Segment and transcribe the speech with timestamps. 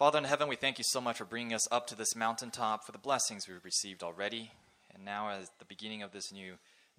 [0.00, 2.86] Father in heaven, we thank you so much for bringing us up to this mountaintop
[2.86, 4.50] for the blessings we've received already.
[4.94, 6.54] And now, as the beginning of this new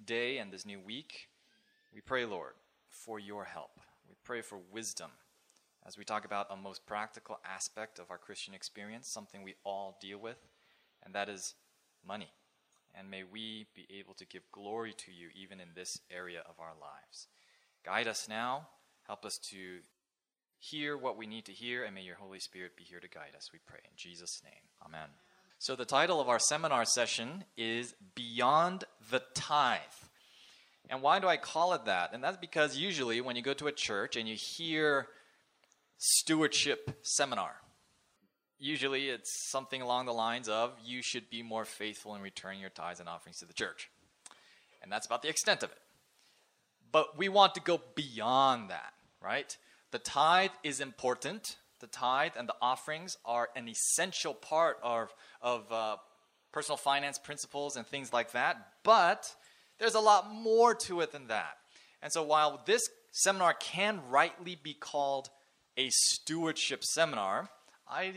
[0.05, 1.27] day and this new week,
[1.95, 2.53] we pray, Lord,
[2.92, 3.72] for your help.
[4.08, 5.09] We pray for wisdom
[5.83, 9.98] as we talk about a most practical aspect of our Christian experience, something we all
[10.00, 10.38] deal with,
[11.04, 11.56] and that is
[12.08, 12.30] money.
[12.94, 16.60] And may we be able to give glory to you even in this area of
[16.60, 17.30] our lives.
[17.84, 18.68] Guide us now.
[19.08, 19.80] Help us to
[20.62, 23.36] hear what we need to hear, and may your Holy Spirit be here to guide
[23.36, 23.80] us, we pray.
[23.84, 25.09] In Jesus' name, amen.
[25.58, 29.80] So, the title of our seminar session is Beyond the Tithe.
[30.89, 32.12] And why do I call it that?
[32.13, 35.08] And that's because usually when you go to a church and you hear
[35.98, 37.55] stewardship seminar,
[38.59, 42.70] usually it's something along the lines of you should be more faithful in returning your
[42.70, 43.89] tithes and offerings to the church.
[44.84, 45.78] And that's about the extent of it.
[46.91, 49.55] But we want to go beyond that, right?
[49.91, 51.58] The tithe is important.
[51.80, 55.98] The tithe and the offerings are an essential part of, of uh,
[56.52, 58.58] personal finance principles and things like that.
[58.84, 59.34] But
[59.80, 61.58] there's a lot more to it than that.
[62.02, 62.81] And so while this
[63.12, 65.30] seminar can rightly be called
[65.78, 67.50] a stewardship seminar,
[67.88, 68.14] I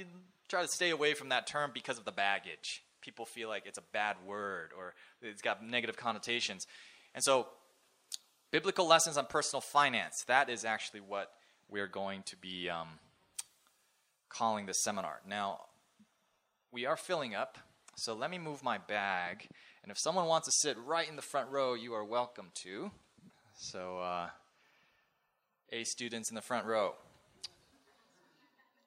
[0.48, 2.82] try to stay away from that term because of the baggage.
[3.00, 6.66] People feel like it's a bad word or it's got negative connotations.
[7.14, 7.48] And so,
[8.50, 11.30] biblical lessons on personal finance, that is actually what
[11.70, 12.88] we're going to be um,
[14.28, 15.20] calling this seminar.
[15.28, 15.60] Now,
[16.72, 17.58] we are filling up,
[17.96, 19.48] so let me move my bag.
[19.82, 22.90] And if someone wants to sit right in the front row, you are welcome to.
[23.56, 24.28] So, uh,
[25.72, 26.94] A students in the front row.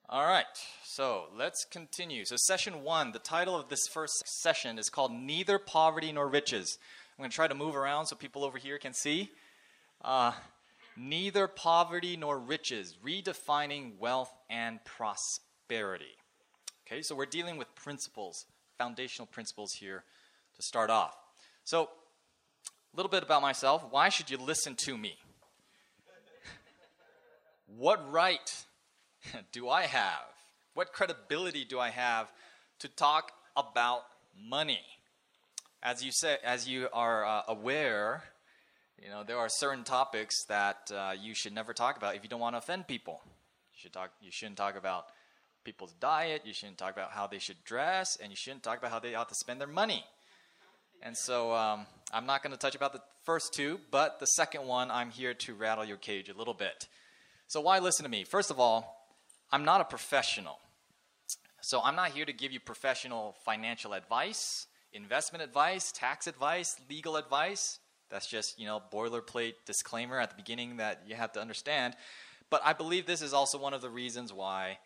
[0.09, 0.45] All right,
[0.85, 2.23] so let's continue.
[2.23, 6.77] So, session one, the title of this first session is called Neither Poverty Nor Riches.
[7.17, 9.31] I'm going to try to move around so people over here can see.
[10.03, 10.31] Uh,
[10.97, 16.17] neither poverty nor riches, redefining wealth and prosperity.
[16.85, 18.45] Okay, so we're dealing with principles,
[18.77, 20.03] foundational principles here
[20.55, 21.15] to start off.
[21.63, 23.83] So, a little bit about myself.
[23.91, 25.17] Why should you listen to me?
[27.77, 28.65] what right
[29.51, 30.23] do I have?
[30.73, 32.31] What credibility do I have
[32.79, 34.03] to talk about
[34.39, 34.81] money?
[35.83, 38.23] As you say, as you are uh, aware,
[39.01, 42.29] you know, there are certain topics that uh, you should never talk about if you
[42.29, 43.21] don't want to offend people.
[43.73, 44.11] You should talk.
[44.21, 45.05] You shouldn't talk about
[45.63, 46.41] people's diet.
[46.45, 49.15] You shouldn't talk about how they should dress, and you shouldn't talk about how they
[49.15, 50.03] ought to spend their money.
[51.03, 54.65] And so um, I'm not going to touch about the first two, but the second
[54.65, 56.87] one, I'm here to rattle your cage a little bit.
[57.47, 58.23] So why listen to me?
[58.23, 59.07] First of all,
[59.51, 60.59] I'm not a professional.
[61.61, 67.15] So I'm not here to give you professional financial advice, investment advice, tax advice, legal
[67.15, 67.79] advice.
[68.09, 71.95] That's just, you know, boilerplate disclaimer at the beginning that you have to understand.
[72.49, 74.79] But I believe this is also one of the reasons why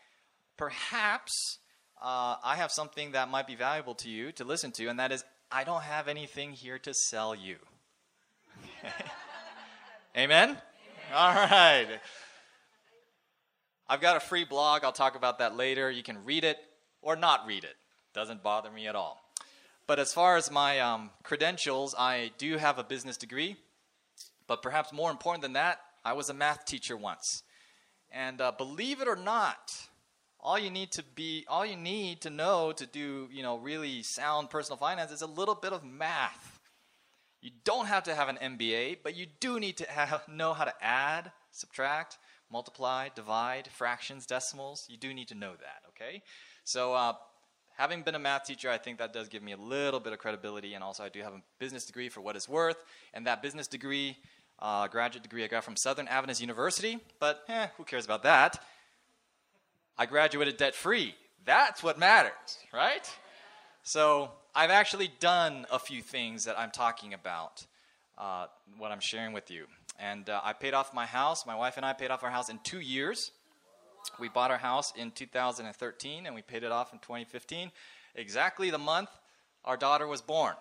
[0.58, 1.60] perhaps
[2.02, 5.12] uh, I have something that might be valuable to you to listen to, and that
[5.12, 7.58] is I don't have anything here to sell you.
[8.84, 8.94] Amen?
[10.18, 10.58] Amen?
[11.14, 12.00] All right.
[13.88, 14.84] I've got a free blog.
[14.84, 15.92] I'll talk about that later.
[15.92, 16.58] You can read it
[17.02, 17.76] or not read it.
[18.14, 19.21] Doesn't bother me at all.
[19.88, 23.58] But as far as my um, credentials, I do have a business degree.
[24.48, 27.44] But perhaps more important than that, I was a math teacher once.
[28.12, 29.72] And uh, believe it or not,
[30.40, 34.04] all you need to be, all you need to know to do, you know, really
[34.04, 36.60] sound personal finance is a little bit of math.
[37.42, 40.66] You don't have to have an MBA, but you do need to have, know how
[40.66, 42.18] to add, subtract,
[42.52, 44.86] multiply, divide, fractions, decimals.
[44.90, 46.22] You do need to know that, okay?
[46.64, 47.14] So uh,
[47.82, 50.20] having been a math teacher, I think that does give me a little bit of
[50.20, 52.78] credibility, and also I do have a business degree for what it's worth,
[53.12, 54.20] and that business degree,
[54.60, 58.64] uh, graduate degree, I got from Southern Adventist University, but eh, who cares about that?
[59.98, 61.16] I graduated debt free.
[61.44, 63.10] That's what matters, right?
[63.82, 67.66] So I've actually done a few things that I'm talking about,
[68.16, 68.46] uh,
[68.78, 69.66] what I'm sharing with you.
[70.00, 71.48] And uh, I paid off my house.
[71.48, 73.32] My wife and I paid off our house in two years.
[74.20, 77.72] We bought our house in 2013 and we paid it off in 2015,
[78.16, 79.10] exactly the month
[79.66, 80.56] our daughter was born.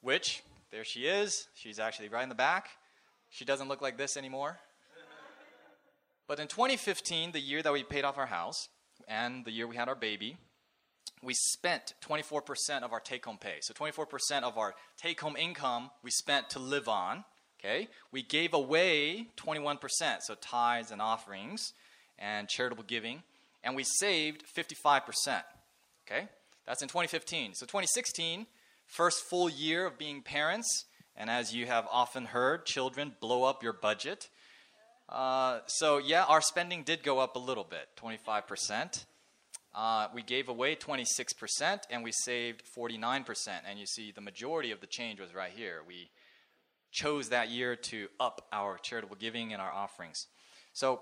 [0.00, 1.48] Which, there she is.
[1.54, 2.68] She's actually right in the back.
[3.28, 4.58] She doesn't look like this anymore.
[6.26, 8.68] But in 2015, the year that we paid off our house
[9.08, 10.36] and the year we had our baby,
[11.22, 13.58] we spent 24% of our take home pay.
[13.60, 17.24] So 24% of our take home income we spent to live on.
[17.58, 17.88] Okay?
[18.10, 21.74] We gave away 21%, so tithes and offerings
[22.20, 23.22] and charitable giving,
[23.64, 25.42] and we saved 55%.
[26.06, 26.28] Okay?
[26.66, 27.54] That's in 2015.
[27.54, 28.46] So 2016,
[28.86, 30.84] first full year of being parents,
[31.16, 34.28] and as you have often heard, children blow up your budget.
[35.08, 39.04] Uh, so yeah, our spending did go up a little bit, 25%.
[39.74, 43.48] uh, we gave away 26% and we saved 49%.
[43.68, 45.82] And you see, the majority of the change was right here.
[45.86, 46.10] We
[46.90, 50.26] chose that year to up our charitable giving and our offerings.
[50.72, 51.00] So,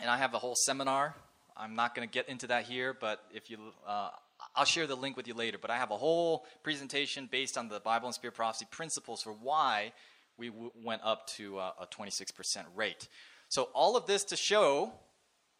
[0.00, 1.14] and I have a whole seminar.
[1.56, 4.10] I'm not going to get into that here, but if you, uh,
[4.56, 5.58] I'll share the link with you later.
[5.60, 9.32] But I have a whole presentation based on the Bible and Spirit prophecy principles for
[9.32, 9.92] why
[10.36, 13.08] we w- went up to uh, a 26% rate.
[13.48, 14.92] So, all of this to show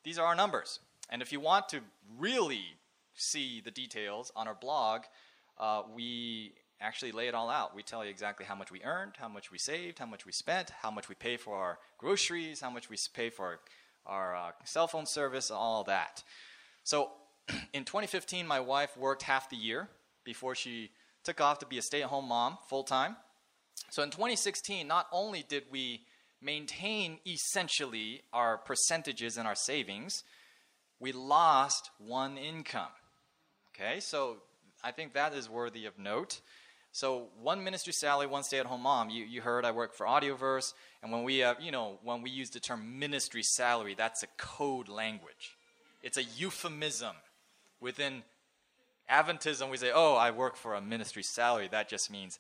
[0.03, 0.81] these are our numbers.
[1.11, 1.81] And if you want to
[2.19, 2.65] really
[3.15, 5.03] see the details on our blog,
[5.59, 7.75] uh, we actually lay it all out.
[7.75, 10.33] We tell you exactly how much we earned, how much we saved, how much we
[10.33, 13.61] spent, how much we pay for our groceries, how much we pay for our,
[14.07, 16.23] uh, cell phone service, all that.
[16.85, 17.11] So
[17.73, 19.89] in 2015, my wife worked half the year
[20.25, 20.91] before she
[21.25, 23.17] took off to be a stay at home mom full time.
[23.91, 26.03] So in 2016, not only did we
[26.41, 30.23] maintain essentially our percentages in our savings,
[31.01, 32.93] we lost one income.
[33.75, 34.37] Okay, so
[34.83, 36.41] I think that is worthy of note.
[36.95, 39.11] So one ministry salary, one stay-at-home mom.
[39.11, 42.31] You, you heard I work for Audioverse, and when we uh, you know when we
[42.31, 45.57] use the term ministry salary, that's a code language.
[46.05, 47.17] It's a euphemism
[47.81, 48.23] within
[49.11, 49.73] Adventism.
[49.73, 52.39] We say, "Oh, I work for a ministry salary." That just means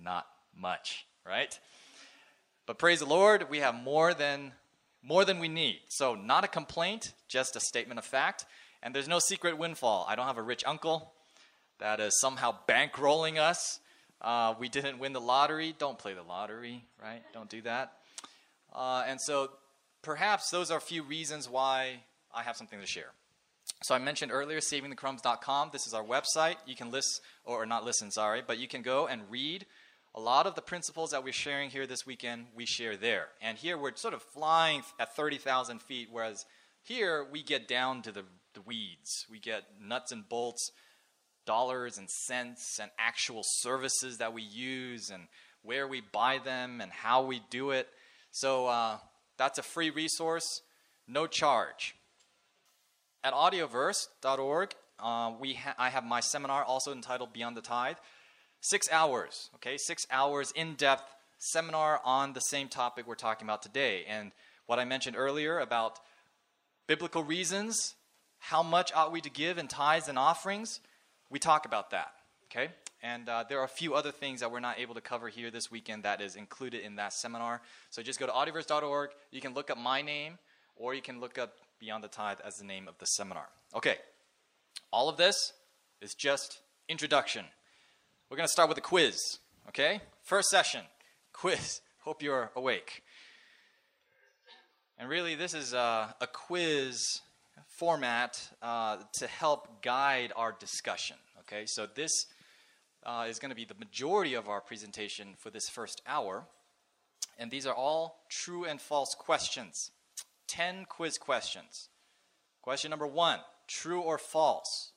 [0.00, 1.58] not much, right?
[2.66, 4.52] But praise the Lord, we have more than
[5.02, 5.80] more than we need.
[5.88, 8.46] So not a complaint, just a statement of fact.
[8.80, 10.06] And there's no secret windfall.
[10.08, 11.14] I don't have a rich uncle
[11.80, 13.80] that is somehow bankrolling us
[14.20, 15.74] uh, we didn't win the lottery.
[15.78, 17.22] Don't play the lottery, right?
[17.32, 17.92] Don't do that.
[18.74, 19.50] Uh, and so
[20.02, 22.02] perhaps those are a few reasons why
[22.34, 23.12] I have something to share.
[23.82, 25.70] So I mentioned earlier savingthecrumbs.com.
[25.72, 26.56] This is our website.
[26.66, 29.66] You can list, or not listen, sorry, but you can go and read
[30.14, 32.46] a lot of the principles that we're sharing here this weekend.
[32.56, 36.44] We share there, and here we're sort of flying at thirty thousand feet, whereas
[36.82, 38.24] here we get down to the,
[38.54, 39.26] the weeds.
[39.30, 40.72] We get nuts and bolts
[41.48, 45.22] dollars and cents and actual services that we use and
[45.62, 47.88] where we buy them and how we do it.
[48.30, 48.98] So uh,
[49.38, 50.60] that's a free resource,
[51.08, 51.96] no charge.
[53.24, 57.96] At audioverse.org, uh, we ha- I have my seminar also entitled Beyond the Tithe.
[58.60, 59.78] Six hours, okay?
[59.78, 64.04] Six hours in depth seminar on the same topic we're talking about today.
[64.06, 64.32] And
[64.66, 65.98] what I mentioned earlier about
[66.86, 67.94] biblical reasons,
[68.38, 70.80] how much ought we to give in tithes and offerings,
[71.30, 72.12] we talk about that,
[72.46, 72.70] okay?
[73.02, 75.50] And uh, there are a few other things that we're not able to cover here
[75.50, 77.60] this weekend that is included in that seminar.
[77.90, 79.10] So just go to audioverse.org.
[79.30, 80.38] You can look up my name,
[80.76, 83.48] or you can look up Beyond the Tithe as the name of the seminar.
[83.74, 83.96] Okay,
[84.92, 85.52] all of this
[86.00, 87.44] is just introduction.
[88.28, 89.16] We're going to start with a quiz,
[89.68, 90.00] okay?
[90.22, 90.82] First session,
[91.32, 91.80] quiz.
[92.00, 93.02] Hope you're awake.
[94.98, 97.20] And really, this is a, a quiz
[97.78, 101.16] format uh, to help guide our discussion.
[101.40, 102.26] Okay, so this
[103.06, 106.44] uh, is going to be the majority of our presentation for this first hour.
[107.38, 109.92] And these are all true and false questions.
[110.48, 111.88] 10 quiz questions.
[112.62, 113.38] Question number one
[113.68, 114.90] true or false?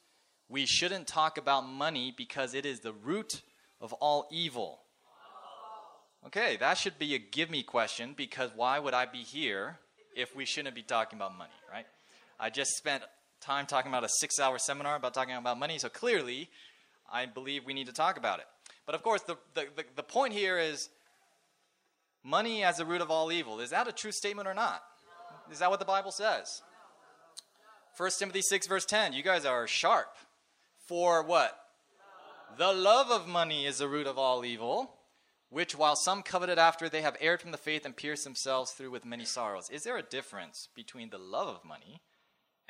[0.50, 3.42] We shouldn't talk about money because it is the root
[3.80, 4.80] of all evil.
[6.25, 9.80] Okay, that should be a give me question because why would I be here
[10.16, 11.86] if we shouldn't be talking about money, right?
[12.41, 13.03] I just spent
[13.39, 16.49] time talking about a six hour seminar about talking about money, so clearly
[17.11, 18.45] I believe we need to talk about it.
[18.87, 20.89] But of course, the, the, the, the point here is
[22.23, 23.59] money as the root of all evil.
[23.59, 24.81] Is that a true statement or not?
[25.51, 26.63] Is that what the Bible says?
[27.95, 29.13] 1 Timothy 6, verse 10.
[29.13, 30.16] You guys are sharp.
[30.87, 31.57] For what?
[32.57, 34.95] The love of money is the root of all evil,
[35.49, 38.92] which while some coveted after, they have erred from the faith and pierced themselves through
[38.92, 39.69] with many sorrows.
[39.69, 42.01] Is there a difference between the love of money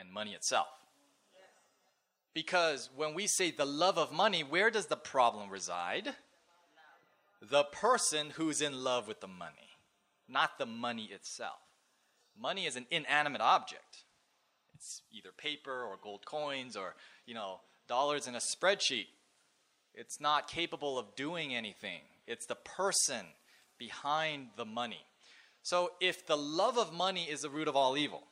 [0.02, 0.68] and money itself.
[2.34, 6.16] Because when we say the love of money, where does the problem reside?
[7.42, 9.78] The person who's in love with the money,
[10.28, 11.60] not the money itself.
[12.40, 14.04] Money is an inanimate object.
[14.76, 19.08] It's either paper or gold coins or, you know, dollars in a spreadsheet.
[19.94, 22.02] It's not capable of doing anything.
[22.26, 23.26] It's the person
[23.78, 25.06] behind the money.
[25.64, 28.24] So if the love of money is the root of all evil,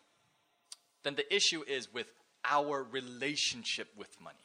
[1.03, 2.07] then the issue is with
[2.45, 4.37] our relationship with money.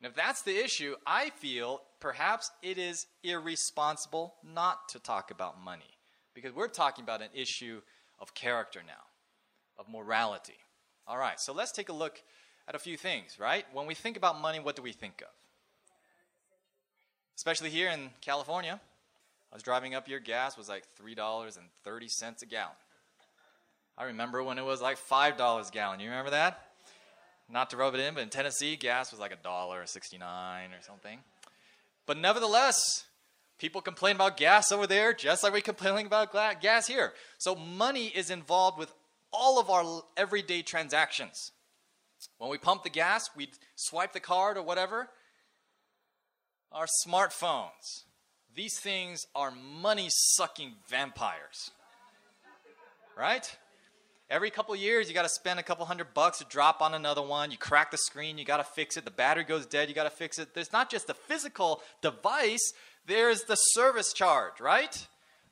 [0.00, 5.60] And if that's the issue, I feel perhaps it is irresponsible not to talk about
[5.62, 5.98] money
[6.34, 7.80] because we're talking about an issue
[8.20, 9.02] of character now,
[9.76, 10.56] of morality.
[11.06, 12.22] All right, so let's take a look
[12.68, 13.64] at a few things, right?
[13.72, 15.28] When we think about money, what do we think of?
[17.36, 18.80] Especially here in California.
[19.50, 22.76] I was driving up here, gas was like $3.30 a gallon.
[23.98, 25.98] I remember when it was like $5 a gallon.
[25.98, 26.62] You remember that?
[27.50, 30.82] Not to rub it in, but in Tennessee, gas was like a dollar sixty-nine or
[30.82, 31.18] something.
[32.06, 33.04] But nevertheless,
[33.58, 37.12] people complain about gas over there just like we complain about gas here.
[37.38, 38.92] So money is involved with
[39.32, 41.52] all of our everyday transactions.
[42.36, 45.08] When we pump the gas, we swipe the card or whatever.
[46.70, 48.04] Our smartphones.
[48.54, 51.70] These things are money sucking vampires.
[53.16, 53.56] Right?
[54.30, 57.22] Every couple years, you got to spend a couple hundred bucks to drop on another
[57.22, 57.50] one.
[57.50, 59.06] You crack the screen, you got to fix it.
[59.06, 60.54] The battery goes dead, you got to fix it.
[60.54, 62.72] There's not just the physical device,
[63.06, 65.06] there's the service charge, right?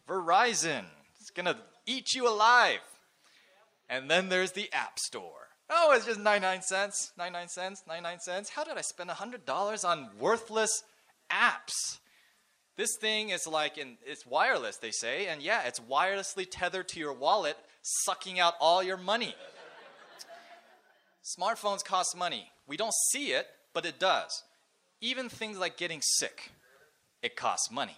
[0.06, 0.85] Verizon,
[1.18, 1.56] it's to
[1.87, 2.80] eat you alive.
[3.88, 5.49] And then there's the App Store.
[5.71, 8.50] Oh, it's just 99 cents, 99 cents, 99 cents.
[8.50, 10.83] How did I spend $100 on worthless
[11.30, 11.99] apps?
[12.76, 17.00] This thing is like, in, it's wireless, they say, and yeah, it's wirelessly tethered to
[17.00, 17.56] your wallet,
[17.87, 19.35] sucking out all your money.
[21.23, 22.50] Smartphones cost money.
[22.66, 24.43] We don't see it, but it does.
[25.00, 26.50] Even things like getting sick,
[27.23, 27.97] it costs money,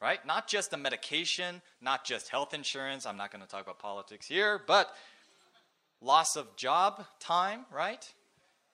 [0.00, 0.24] right?
[0.26, 3.06] Not just the medication, not just health insurance.
[3.06, 4.92] I'm not going to talk about politics here, but
[6.00, 8.12] loss of job time, right?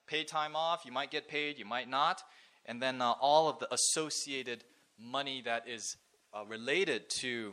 [0.06, 2.22] Paid time off, you might get paid, you might not.
[2.64, 4.64] And then uh, all of the associated
[4.98, 5.96] money that is
[6.32, 7.52] uh, related to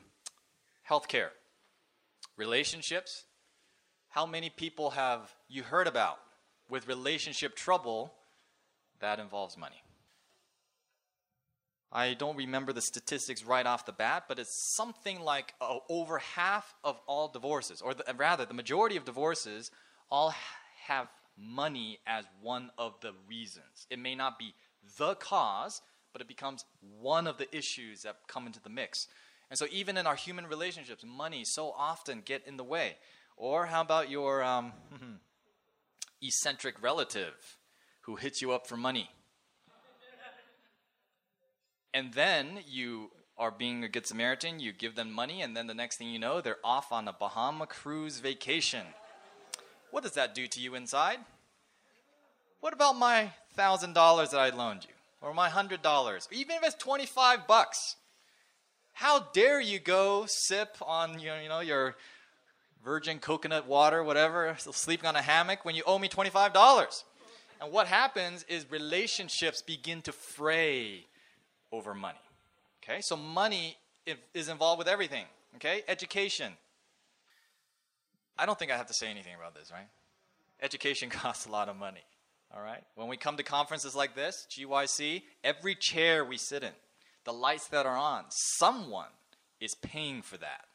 [0.89, 1.29] healthcare,
[2.37, 3.25] relationships.
[4.09, 6.19] How many people have you heard about
[6.69, 8.13] with relationship trouble
[8.99, 9.81] that involves money?
[11.91, 16.17] I don't remember the statistics right off the bat, but it's something like uh, over
[16.17, 19.71] half of all divorces, or the, rather, the majority of divorces,
[20.09, 20.33] all
[20.87, 23.87] have money as one of the reasons.
[23.89, 24.53] It may not be
[24.97, 26.65] the cause, but it becomes
[26.99, 29.07] one of the issues that come into the mix.
[29.49, 32.97] And so, even in our human relationships, money so often get in the way.
[33.37, 34.73] Or how about your um,
[36.21, 37.57] eccentric relative
[38.01, 39.09] who hits you up for money?
[41.93, 45.73] And then you are being a good Samaritan, you give them money, and then the
[45.73, 48.85] next thing you know, they're off on a Bahama cruise vacation.
[49.91, 51.19] What does that do to you inside?
[52.59, 54.95] What about my thousand dollars that I loaned you?
[55.25, 57.95] or my hundred dollars, even if it's twenty five bucks.
[58.95, 61.95] How dare you go sip on you know, you know your
[62.81, 67.03] virgin coconut water, whatever, sleeping on a hammock when you owe me twenty five dollars?
[67.61, 71.05] And what happens is relationships begin to fray
[71.73, 72.19] over money.
[72.81, 73.75] Okay, so money
[74.33, 75.25] is involved with everything.
[75.57, 76.53] Okay, education.
[78.37, 79.87] I don't think I have to say anything about this, right?
[80.61, 82.03] Education costs a lot of money.
[82.55, 82.83] All right?
[82.95, 86.71] When we come to conferences like this, GYC, every chair we sit in,
[87.25, 89.10] the lights that are on, someone
[89.60, 90.65] is paying for that.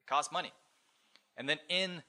[0.00, 0.52] It costs money.
[1.36, 2.02] And then in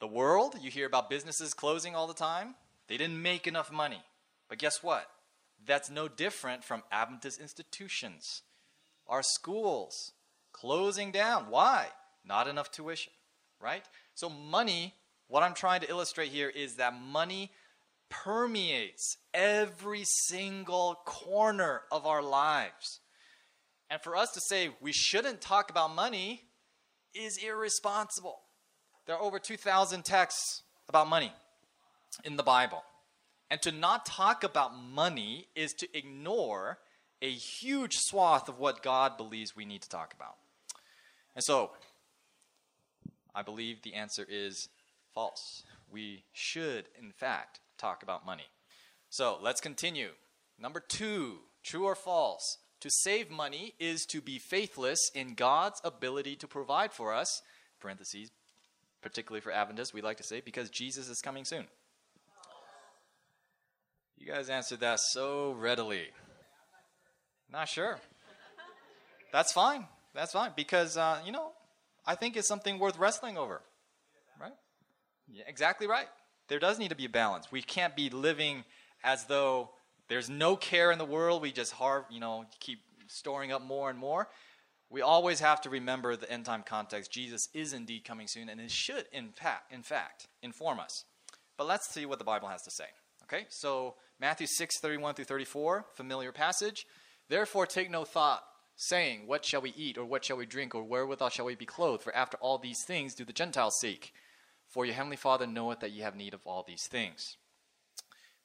[0.00, 2.54] the world, you hear about businesses closing all the time.
[2.88, 4.02] They didn't make enough money.
[4.48, 5.08] But guess what?
[5.64, 8.42] That's no different from Adventist institutions.
[9.06, 10.12] Our schools
[10.52, 11.46] closing down.
[11.50, 11.88] Why?
[12.24, 13.12] Not enough tuition,
[13.60, 13.84] right?
[14.14, 14.94] So, money,
[15.28, 17.52] what I'm trying to illustrate here is that money
[18.10, 23.00] permeates every single corner of our lives.
[23.88, 26.42] And for us to say we shouldn't talk about money
[27.14, 28.40] is irresponsible.
[29.06, 31.32] There are over 2,000 texts about money
[32.24, 32.82] in the Bible.
[33.50, 36.78] And to not talk about money is to ignore
[37.22, 40.36] a huge swath of what God believes we need to talk about.
[41.34, 41.72] And so,
[43.34, 44.68] I believe the answer is
[45.12, 45.64] false.
[45.90, 48.46] We should, in fact, talk about money.
[49.08, 50.10] So let's continue.
[50.58, 52.58] Number two, true or false?
[52.80, 57.42] To save money is to be faithless in God's ability to provide for us,
[57.80, 58.30] parentheses,
[59.02, 61.66] particularly for Adventists, we like to say, because Jesus is coming soon.
[64.16, 66.08] You guys answered that so readily.
[67.50, 67.98] Not sure.
[69.32, 69.86] That's fine.
[70.14, 70.52] That's fine.
[70.54, 71.52] Because, uh, you know,
[72.06, 73.62] I think it's something worth wrestling over.
[74.40, 74.52] Right?
[75.28, 76.08] Yeah, exactly right
[76.50, 77.50] there does need to be a balance.
[77.50, 78.64] We can't be living
[79.02, 79.70] as though
[80.08, 81.40] there's no care in the world.
[81.40, 84.28] We just har- you know keep storing up more and more.
[84.90, 87.12] We always have to remember the end time context.
[87.12, 91.04] Jesus is indeed coming soon, and it should, in fact, in fact, inform us.
[91.56, 92.86] But let's see what the Bible has to say.
[93.22, 96.86] Okay, so Matthew 6, 31 through 34, familiar passage.
[97.28, 98.42] Therefore, take no thought,
[98.74, 101.66] saying, What shall we eat, or what shall we drink, or wherewithal shall we be
[101.66, 102.02] clothed?
[102.02, 104.12] For after all these things do the Gentiles seek.
[104.70, 107.36] For your heavenly Father knoweth that ye have need of all these things.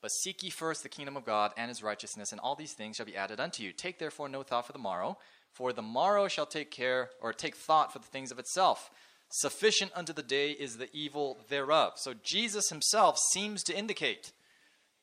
[0.01, 2.97] But seek ye first the kingdom of God and his righteousness, and all these things
[2.97, 3.71] shall be added unto you.
[3.71, 5.17] Take therefore no thought for the morrow,
[5.51, 8.89] for the morrow shall take care or take thought for the things of itself.
[9.29, 11.93] Sufficient unto the day is the evil thereof.
[11.95, 14.31] So Jesus himself seems to indicate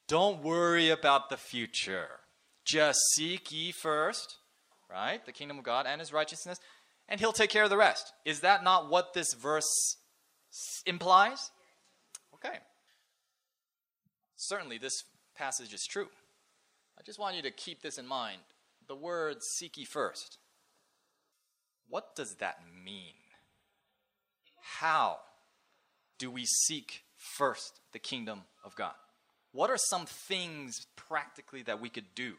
[0.08, 2.20] don't worry about the future.
[2.64, 4.36] Just seek ye first,
[4.90, 5.24] right?
[5.24, 6.58] The kingdom of God and his righteousness,
[7.08, 8.12] and he'll take care of the rest.
[8.24, 9.96] Is that not what this verse
[10.86, 11.50] implies?
[12.34, 12.58] Okay.
[14.36, 15.04] Certainly, this
[15.34, 16.08] passage is true.
[16.98, 18.40] I just want you to keep this in mind.
[18.88, 20.38] The word seek ye first.
[21.88, 23.14] What does that mean?
[24.60, 25.18] How
[26.18, 28.94] do we seek first the kingdom of God?
[29.52, 32.34] What are some things practically that we could do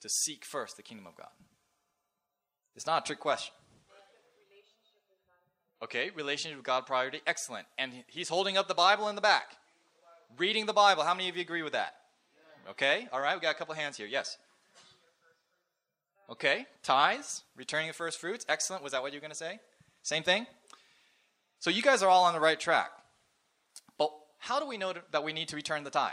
[0.00, 1.30] to seek first the kingdom of God?
[2.76, 3.54] It's not a trick question.
[5.84, 7.66] Okay, relationship with God priority, excellent.
[7.76, 9.58] And he's holding up the Bible in the back.
[10.38, 11.02] Reading the Bible.
[11.02, 11.96] How many of you agree with that?
[12.70, 14.06] Okay, all right, we got a couple hands here.
[14.06, 14.38] Yes.
[16.30, 18.82] Okay, tithes, returning the first fruits, excellent.
[18.82, 19.60] Was that what you were going to say?
[20.02, 20.46] Same thing?
[21.58, 22.90] So you guys are all on the right track.
[23.98, 26.12] But how do we know that we need to return the tithe?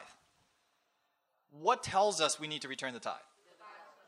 [1.62, 3.14] What tells us we need to return the tithe?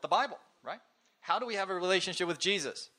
[0.02, 0.80] The Bible, right?
[1.22, 2.90] How do we have a relationship with Jesus?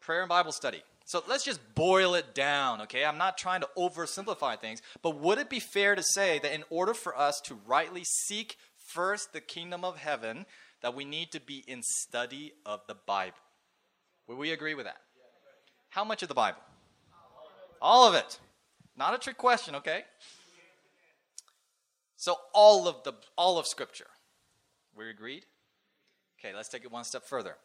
[0.00, 0.84] Prayer and Bible study.
[1.06, 3.04] So let's just boil it down, okay?
[3.04, 6.64] I'm not trying to oversimplify things, but would it be fair to say that in
[6.68, 10.46] order for us to rightly seek first the kingdom of heaven,
[10.82, 13.36] that we need to be in study of the Bible?
[14.26, 14.96] Would we agree with that?
[15.90, 16.58] How much of the Bible?
[17.80, 18.40] All of it.
[18.96, 20.02] Not a trick question, okay?
[22.16, 24.08] So all of the all of scripture.
[24.96, 25.44] We agreed?
[26.40, 27.58] Okay, let's take it one step further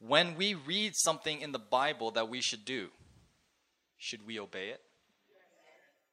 [0.00, 2.88] when we read something in the Bible that we should do,
[3.98, 4.80] should we obey it?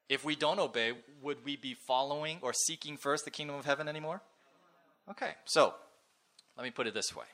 [0.09, 3.87] If we don't obey, would we be following or seeking first the kingdom of heaven
[3.87, 4.21] anymore?
[5.09, 5.73] Okay, so
[6.55, 7.25] let me put it this way.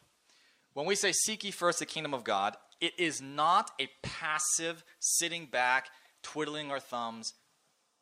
[0.74, 4.84] When we say seek ye first the kingdom of God, it is not a passive
[5.00, 5.88] sitting back,
[6.24, 7.34] twiddling our thumbs,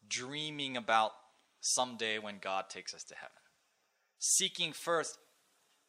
[0.08, 1.12] dreaming about
[1.60, 3.31] someday when God takes us to heaven.
[4.20, 5.17] Seeking first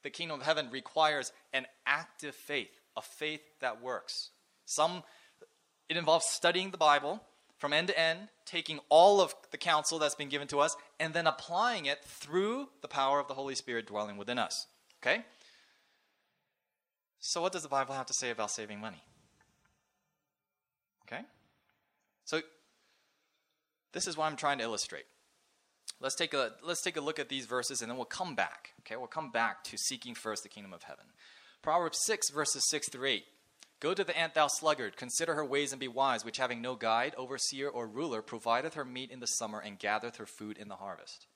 [0.03, 4.31] the kingdom of heaven requires an active faith, a faith that works.
[4.65, 5.03] Some
[5.89, 7.23] it involves studying the Bible
[7.59, 11.15] from end to end, taking all of the counsel that's been given to us, and
[11.15, 14.67] then applying it through the power of the Holy Spirit dwelling within us.
[15.03, 15.25] Okay?
[17.21, 19.03] So, what does the Bible have to say about saving money?
[21.07, 21.23] Okay?
[22.25, 22.41] So,
[23.93, 25.05] this is what I'm trying to illustrate.
[26.03, 28.73] Let's take a let's take a look at these verses and then we'll come back.
[28.81, 31.05] Okay, we'll come back to seeking first the kingdom of heaven.
[31.63, 33.25] Proverbs 6 verses 6 through 8.
[33.79, 36.75] Go to the ant, thou sluggard, consider her ways and be wise, which having no
[36.77, 40.69] guide, overseer, or ruler, provideth her meat in the summer and gathereth her food in
[40.69, 41.27] the harvest.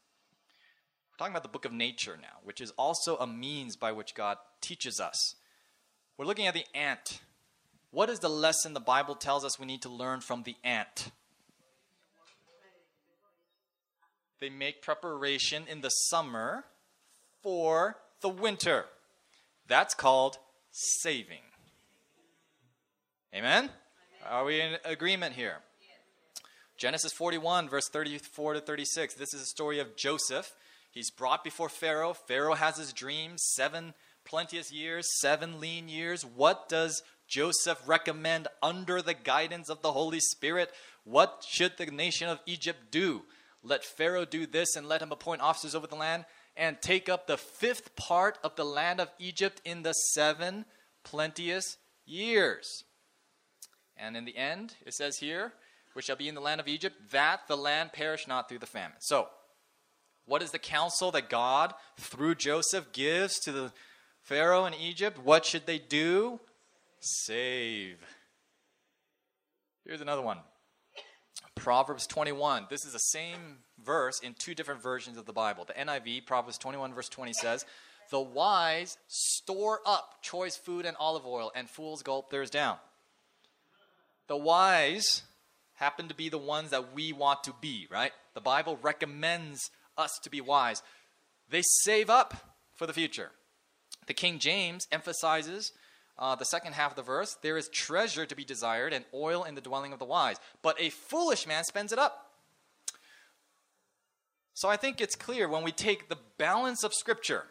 [1.10, 4.14] We're talking about the book of nature now, which is also a means by which
[4.14, 5.34] God teaches us.
[6.16, 7.20] We're looking at the ant.
[7.90, 11.10] What is the lesson the Bible tells us we need to learn from the ant?
[14.40, 16.64] They make preparation in the summer
[17.42, 18.86] for the winter.
[19.66, 20.38] That's called
[20.70, 21.38] saving.
[23.34, 23.70] Amen?
[24.28, 25.58] Are we in agreement here?
[26.76, 29.14] Genesis 41, verse 34 to 36.
[29.14, 30.54] This is a story of Joseph.
[30.90, 32.12] He's brought before Pharaoh.
[32.12, 33.94] Pharaoh has his dreams seven
[34.26, 36.24] plenteous years, seven lean years.
[36.24, 40.72] What does Joseph recommend under the guidance of the Holy Spirit?
[41.04, 43.22] What should the nation of Egypt do?
[43.66, 46.24] Let Pharaoh do this and let him appoint officers over the land
[46.56, 50.64] and take up the fifth part of the land of Egypt in the seven
[51.04, 52.84] plenteous years.
[53.96, 55.52] And in the end, it says here,
[55.94, 58.66] which shall be in the land of Egypt, that the land perish not through the
[58.66, 58.98] famine.
[59.00, 59.28] So,
[60.26, 63.72] what is the counsel that God, through Joseph, gives to the
[64.22, 65.18] Pharaoh in Egypt?
[65.18, 66.40] What should they do?
[67.00, 67.98] Save.
[69.84, 70.38] Here's another one.
[71.56, 72.66] Proverbs 21.
[72.70, 75.64] This is the same verse in two different versions of the Bible.
[75.64, 77.64] The NIV, Proverbs 21, verse 20 says,
[78.10, 82.76] The wise store up choice food and olive oil, and fools gulp theirs down.
[84.28, 85.22] The wise
[85.74, 88.12] happen to be the ones that we want to be, right?
[88.34, 90.82] The Bible recommends us to be wise.
[91.50, 93.30] They save up for the future.
[94.06, 95.72] The King James emphasizes
[96.18, 99.44] uh, the second half of the verse, there is treasure to be desired and oil
[99.44, 102.32] in the dwelling of the wise, but a foolish man spends it up.
[104.54, 107.44] So I think it's clear when we take the balance of Scripture,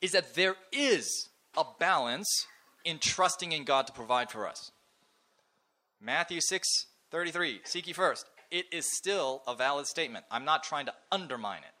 [0.00, 2.46] is that there is a balance
[2.84, 4.72] in trusting in God to provide for us.
[6.00, 8.26] Matthew 6 33, seek ye first.
[8.50, 10.24] It is still a valid statement.
[10.30, 11.74] I'm not trying to undermine it.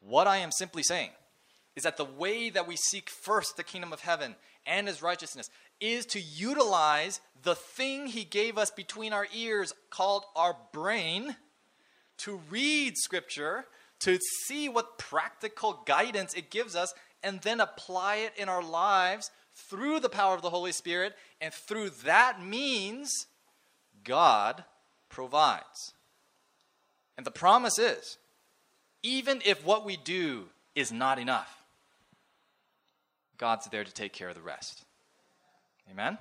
[0.00, 1.10] What I am simply saying
[1.74, 5.50] is that the way that we seek first the kingdom of heaven and his righteousness
[5.80, 11.36] is to utilize the thing He gave us between our ears called our brain
[12.18, 13.66] to read Scripture,
[14.00, 19.30] to see what practical guidance it gives us, and then apply it in our lives
[19.54, 21.14] through the power of the Holy Spirit.
[21.40, 23.26] And through that means,
[24.04, 24.64] God
[25.08, 25.94] provides.
[27.16, 28.18] And the promise is
[29.02, 31.63] even if what we do is not enough,
[33.38, 34.84] God's there to take care of the rest.
[35.90, 36.18] Amen?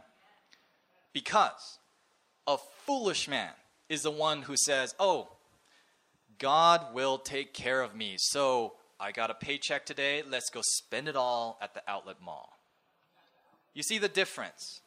[1.13, 1.80] Because
[2.47, 3.52] a foolish man
[3.89, 5.30] is the one who says, Oh,
[6.39, 8.15] God will take care of me.
[8.17, 10.23] So I got a paycheck today.
[10.28, 12.49] Let's go spend it all at the outlet mall.
[13.73, 14.82] You see the difference?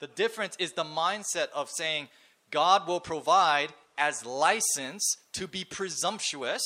[0.00, 2.08] The difference is the mindset of saying,
[2.50, 6.62] God will provide as license to be presumptuous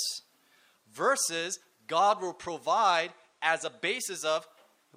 [0.92, 4.46] versus God will provide as a basis of,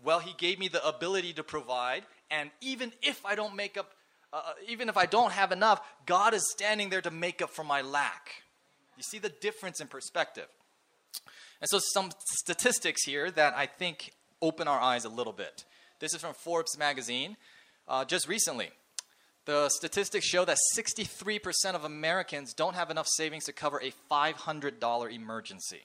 [0.03, 3.91] well, He gave me the ability to provide, and even if I don't make up,
[4.33, 7.49] uh, uh, even if I don't have enough, God is standing there to make up
[7.49, 8.43] for my lack.
[8.97, 10.47] You see the difference in perspective.
[11.59, 15.65] And so, some statistics here that I think open our eyes a little bit.
[15.99, 17.37] This is from Forbes magazine
[17.87, 18.71] uh, just recently.
[19.45, 25.13] The statistics show that 63% of Americans don't have enough savings to cover a $500
[25.13, 25.81] emergency.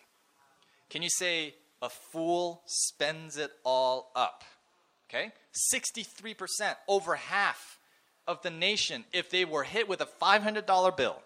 [0.90, 4.44] Can you say a fool spends it all up?
[5.08, 5.32] Okay?
[5.72, 7.78] 63%, over half
[8.26, 11.22] of the nation, if they were hit with a $500 bill,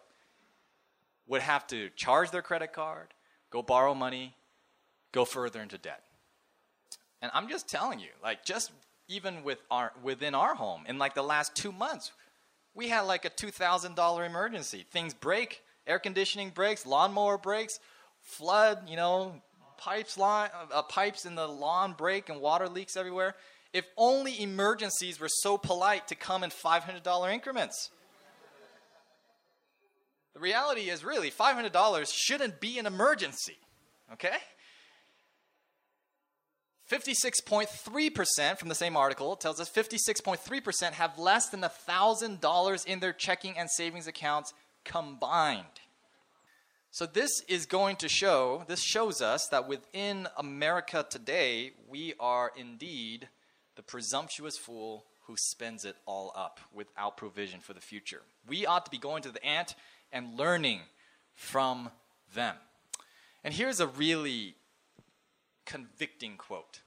[1.27, 3.09] would have to charge their credit card,
[3.51, 4.35] go borrow money,
[5.13, 6.03] go further into debt.
[7.23, 8.73] And I'm just telling you, like, just
[9.11, 12.13] even with our within our home in like the last two months
[12.75, 17.81] we had like a $2000 emergency things break air conditioning breaks lawnmower breaks
[18.21, 19.35] flood you know
[19.81, 23.35] pipes line uh, uh, pipes in the lawn break and water leaks everywhere.
[23.73, 27.91] If only emergencies were so polite to come in $500 increments.
[30.35, 33.59] The reality is really $500 shouldn't be an emergency
[34.13, 34.37] okay?
[36.91, 43.57] 56.3% from the same article tells us 56.3% have less than $1,000 in their checking
[43.57, 44.53] and savings accounts
[44.85, 45.80] combined.
[46.93, 52.51] So, this is going to show, this shows us that within America today, we are
[52.57, 53.29] indeed
[53.77, 58.23] the presumptuous fool who spends it all up without provision for the future.
[58.49, 59.77] We ought to be going to the ant
[60.11, 60.81] and learning
[61.33, 61.91] from
[62.35, 62.57] them.
[63.45, 64.57] And here's a really
[65.65, 66.81] convicting quote.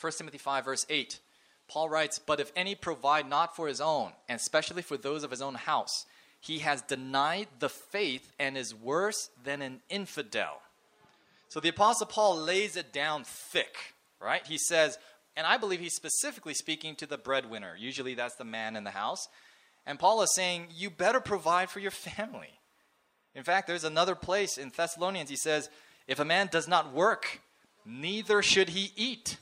[0.00, 1.20] 1 Timothy 5, verse 8.
[1.68, 5.30] Paul writes, But if any provide not for his own, and especially for those of
[5.30, 6.06] his own house,
[6.42, 10.60] he has denied the faith and is worse than an infidel.
[11.48, 13.76] So the Apostle Paul lays it down thick,
[14.20, 14.44] right?
[14.44, 14.98] He says,
[15.36, 17.76] and I believe he's specifically speaking to the breadwinner.
[17.78, 19.28] Usually that's the man in the house.
[19.86, 22.58] And Paul is saying, You better provide for your family.
[23.36, 25.70] In fact, there's another place in Thessalonians, he says,
[26.08, 27.40] If a man does not work,
[27.86, 29.36] neither should he eat.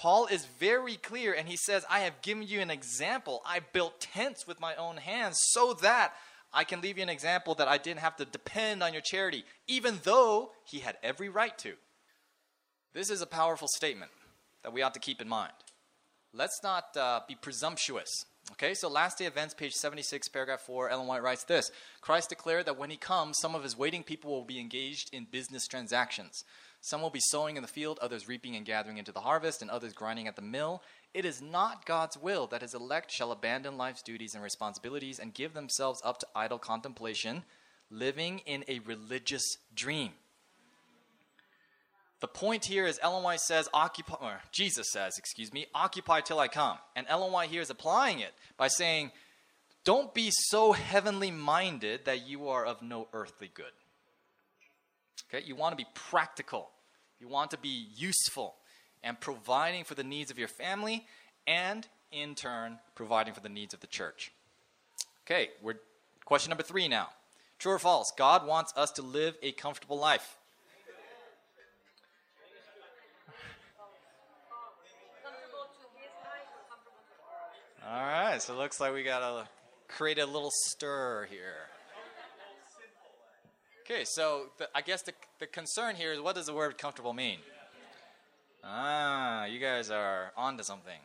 [0.00, 3.42] Paul is very clear and he says, I have given you an example.
[3.44, 6.14] I built tents with my own hands so that
[6.54, 9.44] I can leave you an example that I didn't have to depend on your charity,
[9.68, 11.74] even though he had every right to.
[12.94, 14.10] This is a powerful statement
[14.62, 15.52] that we ought to keep in mind.
[16.32, 18.08] Let's not uh, be presumptuous.
[18.52, 22.64] Okay, so last day events, page 76, paragraph 4, Ellen White writes this Christ declared
[22.64, 26.42] that when he comes, some of his waiting people will be engaged in business transactions.
[26.82, 29.70] Some will be sowing in the field, others reaping and gathering into the harvest, and
[29.70, 30.82] others grinding at the mill.
[31.12, 35.34] It is not God's will that his elect shall abandon life's duties and responsibilities and
[35.34, 37.44] give themselves up to idle contemplation,
[37.90, 40.12] living in a religious dream.
[42.20, 46.48] The point here is Ellen White says, occupy, Jesus says, excuse me, occupy till I
[46.48, 46.78] come.
[46.94, 49.10] And Ellen White here is applying it by saying,
[49.84, 53.72] don't be so heavenly minded that you are of no earthly good.
[55.28, 56.70] Okay, you want to be practical.
[57.20, 58.54] You want to be useful
[59.02, 61.06] and providing for the needs of your family
[61.46, 64.32] and in turn providing for the needs of the church.
[65.26, 65.74] Okay, we're
[66.24, 67.08] question number 3 now.
[67.58, 68.12] True or false?
[68.16, 70.36] God wants us to live a comfortable life.
[77.86, 79.48] All right, so it looks like we got to
[79.88, 81.66] create a little stir here.
[83.90, 87.12] Okay, so the, I guess the, the concern here is what does the word comfortable
[87.12, 87.38] mean?
[88.62, 91.00] Ah, you guys are onto something.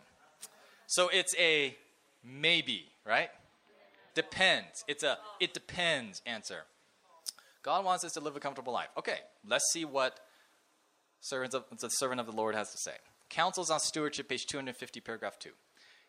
[0.85, 1.75] So it's a
[2.23, 3.29] maybe, right?
[4.13, 4.83] Depends.
[4.87, 6.65] It's a it depends answer.
[7.63, 8.89] God wants us to live a comfortable life.
[8.99, 9.17] Okay,
[9.47, 10.19] let's see what
[11.21, 12.97] servants of, the servant of the Lord has to say.
[13.29, 15.49] Counsels on Stewardship, page 250, paragraph 2.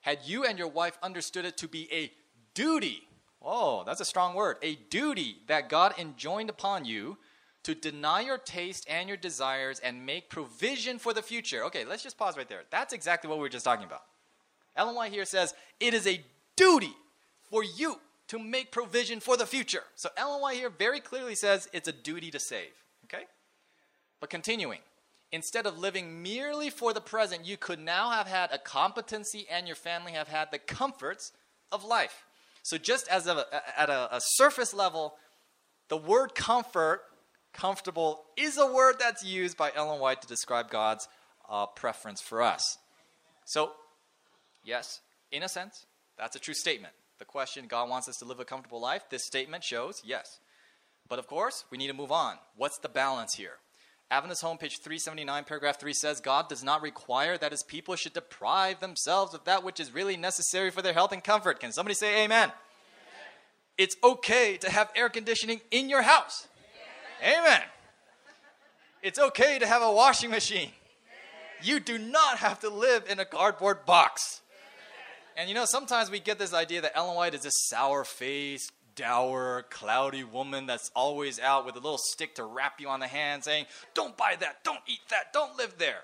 [0.03, 2.13] had you and your wife understood it to be a
[2.53, 3.09] duty.
[3.43, 4.57] Oh, that's a strong word.
[4.63, 7.19] A duty that God enjoined upon you
[7.63, 11.65] to deny your taste and your desires and make provision for the future.
[11.65, 12.63] Okay, let's just pause right there.
[12.71, 14.03] That's exactly what we were just talking about.
[14.77, 16.21] Ellen White here says it is a
[16.55, 16.93] duty
[17.51, 17.97] for you
[18.29, 19.83] to make provision for the future.
[19.95, 22.73] So Ellen White here very clearly says it's a duty to save.
[23.05, 23.25] Okay?
[24.21, 24.81] But continuing,
[25.33, 29.67] instead of living merely for the present, you could now have had a competency and
[29.67, 31.33] your family have had the comforts
[31.73, 32.26] of life.
[32.67, 33.47] So, just as a,
[33.79, 35.15] at a, a surface level,
[35.89, 37.03] the word comfort,
[37.55, 41.07] comfortable, is a word that's used by Ellen White to describe God's
[41.49, 42.79] uh, preference for us.
[43.45, 43.71] So,
[44.65, 45.01] yes,
[45.31, 45.87] in a sense,
[46.19, 46.93] that's a true statement.
[47.21, 50.41] The question, God wants us to live a comfortable life, this statement shows yes.
[51.09, 52.35] But of course, we need to move on.
[52.57, 53.59] What's the balance here?
[54.09, 58.13] Adventist Home, page 379, paragraph 3 says God does not require that his people should
[58.13, 61.59] deprive themselves of that which is really necessary for their health and comfort.
[61.59, 62.45] Can somebody say amen?
[62.45, 62.53] amen.
[63.77, 66.47] It's okay to have air conditioning in your house.
[67.21, 67.41] Amen.
[67.41, 67.63] amen.
[69.03, 70.71] It's okay to have a washing machine.
[71.63, 74.41] You do not have to live in a cardboard box.
[75.37, 78.73] And you know, sometimes we get this idea that Ellen White is this sour faced,
[78.97, 83.07] dour, cloudy woman that's always out with a little stick to rap you on the
[83.07, 86.03] hand saying, Don't buy that, don't eat that, don't live there.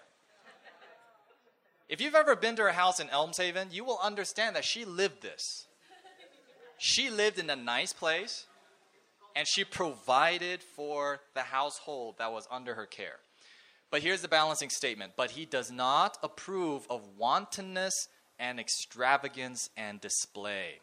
[1.88, 5.20] If you've ever been to her house in Elmshaven, you will understand that she lived
[5.20, 5.66] this.
[6.78, 8.46] She lived in a nice place
[9.37, 13.16] and she provided for the household that was under her care.
[13.90, 15.12] But here's the balancing statement.
[15.16, 20.81] But he does not approve of wantonness and extravagance and display.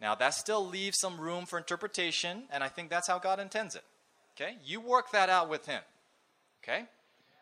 [0.00, 3.74] Now, that still leaves some room for interpretation, and I think that's how God intends
[3.74, 3.84] it.
[4.34, 4.56] Okay?
[4.64, 5.80] You work that out with Him.
[6.62, 6.84] Okay?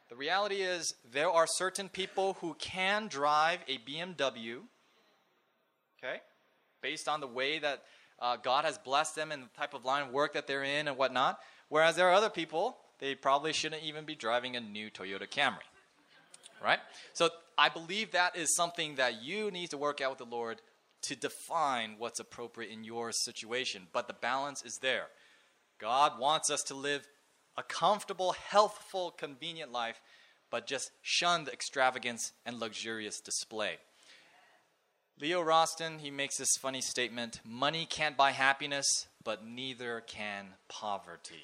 [0.09, 4.61] The reality is, there are certain people who can drive a BMW,
[5.99, 6.21] okay,
[6.83, 7.83] based on the way that
[8.21, 10.87] uh, God has blessed them and the type of line of work that they're in
[10.87, 11.40] and whatnot.
[11.69, 15.67] Whereas there are other people, they probably shouldn't even be driving a new Toyota Camry.
[16.62, 16.79] Right?
[17.12, 20.61] So I believe that is something that you need to work out with the Lord
[21.05, 23.88] to define what's appropriate in your situation.
[23.93, 25.07] But the balance is there.
[25.81, 27.07] God wants us to live
[27.57, 30.01] a comfortable, healthful, convenient life,
[30.51, 33.79] but just shun the extravagance and luxurious display.
[35.21, 41.43] Leo Rosten, he makes this funny statement money can't buy happiness, but neither can poverty.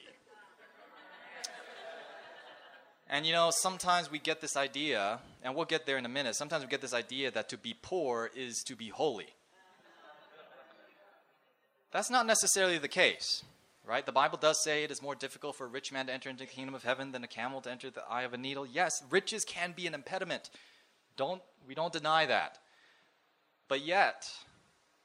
[3.13, 6.37] And you know, sometimes we get this idea, and we'll get there in a minute.
[6.37, 9.27] Sometimes we get this idea that to be poor is to be holy.
[11.93, 13.43] That's not necessarily the case,
[13.85, 14.07] right?
[14.07, 16.45] The Bible does say it is more difficult for a rich man to enter into
[16.45, 18.67] the kingdom of heaven than a camel to enter the eye of a needle.
[18.67, 20.51] Yes, riches can be an impediment.
[21.17, 22.59] Don't we don't deny that.
[23.69, 24.31] But yet,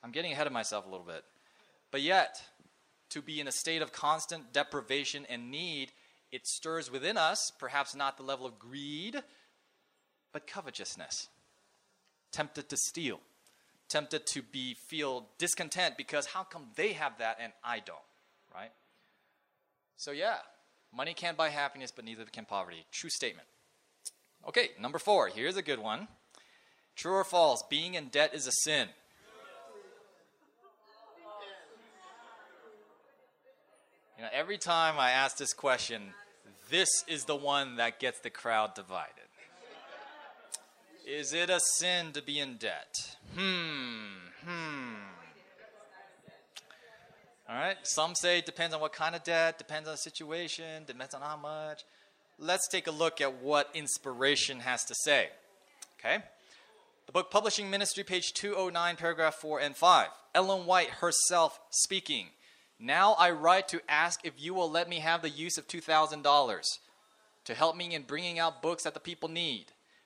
[0.04, 1.24] I'm getting ahead of myself a little bit.
[1.92, 2.42] But yet,
[3.10, 5.92] to be in a state of constant deprivation and need
[6.32, 9.22] it stirs within us, perhaps not the level of greed,
[10.34, 11.30] but covetousness.
[12.32, 13.22] Tempted to steal,
[13.90, 17.98] tempted to be feel discontent because how come they have that and I don't,
[18.54, 18.72] right?
[19.98, 20.38] So yeah,
[20.96, 22.86] money can't buy happiness, but neither can poverty.
[22.92, 23.48] True statement.
[24.48, 25.28] Okay, number four.
[25.28, 26.08] Here's a good one.
[26.96, 27.64] True or false?
[27.70, 28.88] Being in debt is a sin.
[34.18, 36.14] You know, every time I ask this question,
[36.70, 39.25] this is the one that gets the crowd divided.
[41.06, 43.16] Is it a sin to be in debt?
[43.36, 44.94] Hmm, hmm.
[47.48, 50.84] All right, some say it depends on what kind of debt, depends on the situation,
[50.88, 51.84] depends on how much.
[52.40, 55.30] Let's take a look at what inspiration has to say.
[56.00, 56.24] Okay?
[57.06, 60.08] The book Publishing Ministry, page 209, paragraph 4 and 5.
[60.34, 62.30] Ellen White herself speaking.
[62.80, 66.80] Now I write to ask if you will let me have the use of $2,000
[67.44, 69.66] to help me in bringing out books that the people need.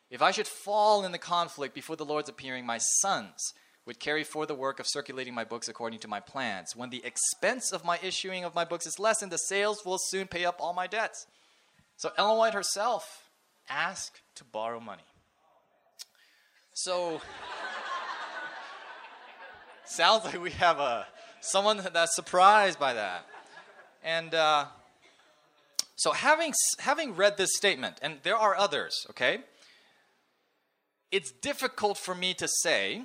[0.09, 3.53] If I should fall in the conflict before the Lord's appearing, my sons
[3.85, 6.75] would carry forth the work of circulating my books according to my plans.
[6.75, 10.27] When the expense of my issuing of my books is lessened, the sales will soon
[10.27, 11.27] pay up all my debts.
[11.97, 13.29] So Ellen White herself
[13.69, 15.03] asked to borrow money.
[16.73, 17.21] So
[19.85, 21.07] sounds like we have a
[21.41, 23.25] someone that's surprised by that.
[24.03, 24.65] And uh,
[25.99, 29.39] so, having, having read this statement, and there are others, okay,
[31.11, 33.03] it's difficult for me to say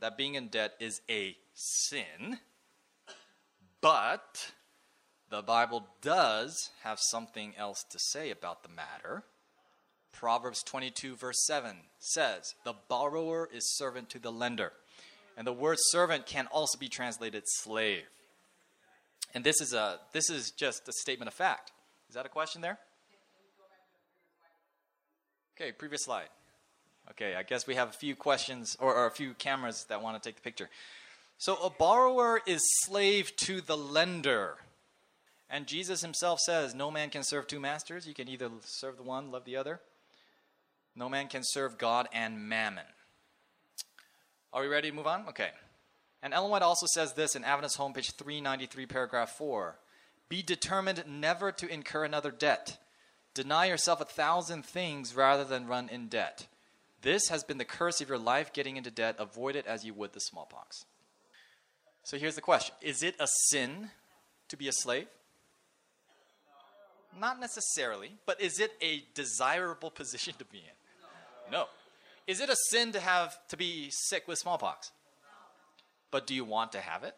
[0.00, 2.38] that being in debt is a sin,
[3.80, 4.52] but
[5.30, 9.24] the Bible does have something else to say about the matter.
[10.12, 14.72] Proverbs 22, verse 7 says, The borrower is servant to the lender.
[15.36, 18.04] And the word servant can also be translated slave.
[19.34, 21.72] And this is, a, this is just a statement of fact.
[22.08, 22.78] Is that a question there?
[25.56, 26.28] Okay, previous slide.
[27.10, 30.20] Okay, I guess we have a few questions or, or a few cameras that want
[30.20, 30.70] to take the picture.
[31.38, 34.56] So a borrower is slave to the lender.
[35.50, 38.06] And Jesus himself says, No man can serve two masters.
[38.06, 39.80] You can either serve the one, love the other.
[40.96, 42.84] No man can serve God and mammon.
[44.52, 45.28] Are we ready to move on?
[45.28, 45.50] Okay.
[46.22, 49.76] And Ellen White also says this in Adventist Home page 393, paragraph 4
[50.28, 52.78] Be determined never to incur another debt.
[53.34, 56.46] Deny yourself a thousand things rather than run in debt.
[57.04, 59.16] This has been the curse of your life, getting into debt.
[59.18, 60.86] Avoid it as you would the smallpox.
[62.02, 63.90] So here's the question Is it a sin
[64.48, 65.06] to be a slave?
[67.20, 71.52] Not necessarily, but is it a desirable position to be in?
[71.52, 71.66] No.
[72.26, 74.90] Is it a sin to have to be sick with smallpox?
[76.10, 77.14] But do you want to have it?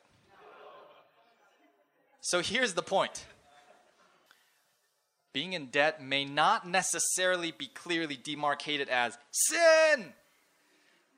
[2.20, 3.24] So here's the point.
[5.36, 10.14] Being in debt may not necessarily be clearly demarcated as sin,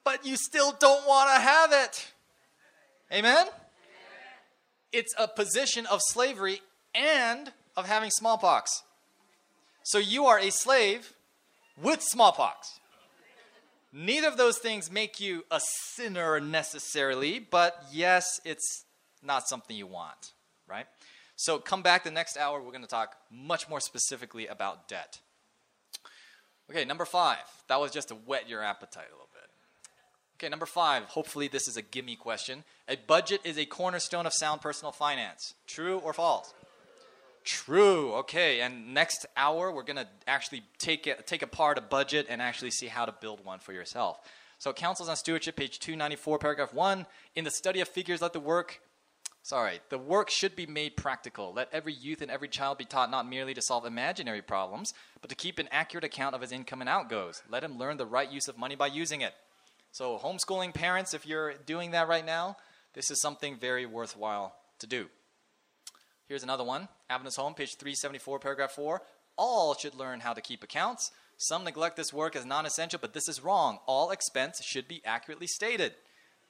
[0.03, 2.11] but you still don't want to have it.
[3.13, 3.47] Amen?
[4.93, 6.63] It's a position of slavery
[6.97, 8.83] and of having smallpox.
[9.85, 11.13] So you are a slave
[11.81, 12.81] with smallpox.
[13.93, 18.85] Neither of those things make you a sinner necessarily, but yes, it's
[19.23, 20.33] not something you want,
[20.67, 20.89] right?
[21.39, 25.21] So come back the next hour, we're going to talk much more specifically about debt.
[26.69, 27.45] Okay, number five.
[27.69, 29.49] That was just to whet your appetite a little bit.
[30.37, 31.05] Okay, number five.
[31.05, 32.65] Hopefully, this is a gimme question.
[32.89, 35.55] A budget is a cornerstone of sound personal finance.
[35.69, 36.53] True or false?
[37.45, 38.15] True.
[38.15, 42.73] Okay, and next hour we're gonna actually take it, take apart a budget and actually
[42.73, 44.19] see how to build one for yourself.
[44.59, 47.07] So, Counsels on Stewardship, page 294, paragraph 1.
[47.37, 48.81] In the study of figures, let the work,
[49.43, 51.53] sorry, the work should be made practical.
[51.53, 55.31] Let every youth and every child be taught not merely to solve imaginary problems, but
[55.31, 57.43] to keep an accurate account of his income and outgoes.
[57.49, 59.35] Let him learn the right use of money by using it.
[59.91, 62.57] So, homeschooling parents, if you're doing that right now,
[62.95, 65.07] this is something very worthwhile to do.
[66.27, 69.03] Here's another one Adventist Home, page 374, paragraph 4.
[69.37, 71.11] All should learn how to keep accounts.
[71.39, 73.79] Some neglect this work as non essential, but this is wrong.
[73.87, 75.95] All expense should be accurately stated.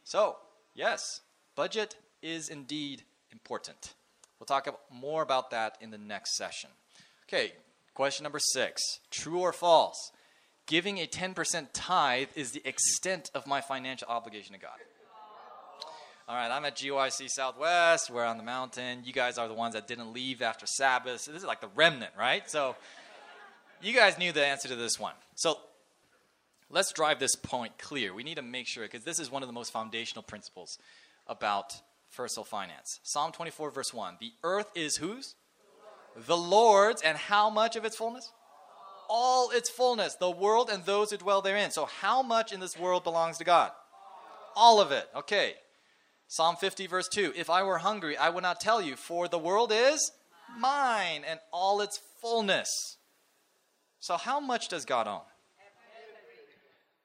[0.03, 0.37] So,
[0.75, 1.21] yes,
[1.55, 3.03] budget is indeed
[3.33, 3.95] important.
[4.39, 6.71] We'll talk more about that in the next session.
[7.29, 7.53] Okay,
[7.95, 10.13] question number six True or false?
[10.67, 14.77] Giving a 10% tithe is the extent of my financial obligation to God.
[16.29, 18.11] All right, I'm at GYC Southwest.
[18.11, 19.01] We're on the mountain.
[19.03, 21.23] You guys are the ones that didn't leave after Sabbath.
[21.23, 22.49] So this is like the remnant, right?
[22.51, 22.77] So
[23.81, 25.15] you guys knew the answer to this one.
[25.37, 25.59] So
[26.69, 28.13] let's drive this point clear.
[28.13, 30.79] We need to make sure, because this is one of the most foundational principles
[31.27, 31.81] about
[32.17, 33.01] personal finance.
[33.03, 34.17] Psalm 24, verse 1.
[34.21, 35.35] The earth is whose?
[36.17, 38.33] The Lord's, and how much of its fullness?
[39.09, 41.71] All its fullness, the world and those who dwell therein.
[41.71, 43.71] So, how much in this world belongs to God?
[44.57, 45.09] All of it.
[45.15, 45.55] Okay.
[46.27, 49.39] Psalm 50, verse 2 If I were hungry, I would not tell you, for the
[49.39, 50.13] world is
[50.59, 52.97] mine and all its fullness.
[54.01, 55.23] So, how much does God own?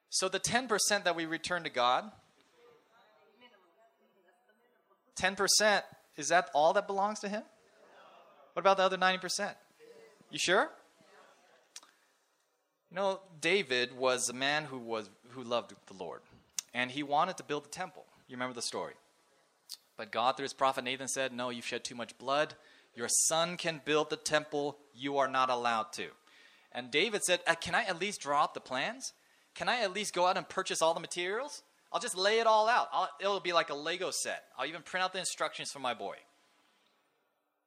[0.09, 2.11] So, the 10% that we return to God,
[5.15, 5.81] 10%,
[6.17, 7.43] is that all that belongs to Him?
[8.53, 9.53] What about the other 90%?
[10.29, 10.69] You sure?
[12.91, 16.21] You know, David was a man who was who loved the Lord,
[16.75, 18.05] and he wanted to build the temple.
[18.27, 18.93] You remember the story.
[19.97, 22.55] But God, through his prophet Nathan, said, No, you've shed too much blood.
[22.95, 24.77] Your son can build the temple.
[24.93, 26.07] You are not allowed to.
[26.71, 29.13] And David said, uh, Can I at least draw up the plans?
[29.55, 31.61] Can I at least go out and purchase all the materials?
[31.93, 32.89] I'll just lay it all out.
[32.91, 34.43] I'll, it'll be like a Lego set.
[34.57, 36.15] I'll even print out the instructions for my boy.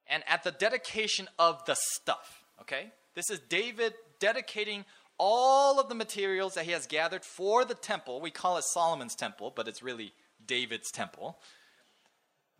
[0.07, 2.91] And at the dedication of the stuff, okay?
[3.15, 4.85] This is David dedicating
[5.17, 8.21] all of the materials that he has gathered for the temple.
[8.21, 10.13] We call it Solomon's temple, but it's really
[10.45, 11.39] David's temple.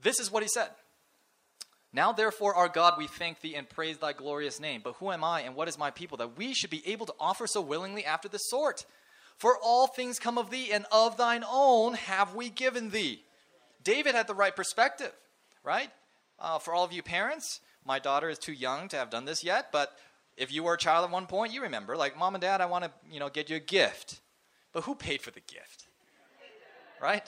[0.02, 0.70] This is what he said.
[1.94, 4.82] Now, therefore, our God, we thank thee and praise thy glorious name.
[4.84, 7.14] But who am I and what is my people that we should be able to
[7.20, 8.86] offer so willingly after this sort?
[9.38, 13.24] For all things come of thee, and of thine own have we given thee.
[13.84, 15.14] David had the right perspective,
[15.64, 15.90] right?
[16.40, 19.44] Uh, for all of you parents, my daughter is too young to have done this
[19.44, 19.96] yet, but
[20.36, 22.66] if you were a child at one point, you remember, like, mom and dad, I
[22.66, 24.20] want to, you know, get you a gift.
[24.74, 25.88] But who paid for the gift?
[27.02, 27.26] Right?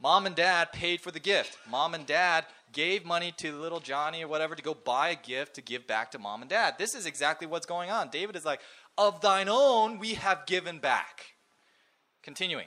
[0.00, 1.56] Mom and dad paid for the gift.
[1.70, 5.54] Mom and dad gave money to little Johnny or whatever to go buy a gift
[5.54, 6.74] to give back to mom and dad.
[6.78, 8.10] This is exactly what's going on.
[8.10, 8.60] David is like,
[8.98, 11.33] Of thine own we have given back.
[12.24, 12.66] Continuing.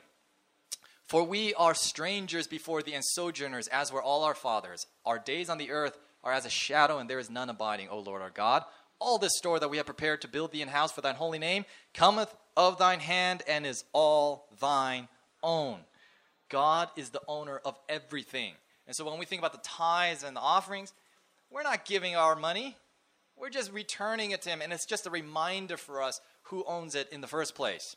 [1.08, 4.86] For we are strangers before thee and sojourners, as were all our fathers.
[5.04, 8.00] Our days on the earth are as a shadow, and there is none abiding, O
[8.00, 8.64] Lord our God.
[9.00, 11.40] All this store that we have prepared to build thee an house for thine holy
[11.40, 15.08] name cometh of thine hand and is all thine
[15.42, 15.80] own.
[16.50, 18.54] God is the owner of everything.
[18.86, 20.94] And so when we think about the tithes and the offerings,
[21.50, 22.78] we're not giving our money.
[23.36, 24.62] We're just returning it to Him.
[24.62, 27.96] And it's just a reminder for us who owns it in the first place.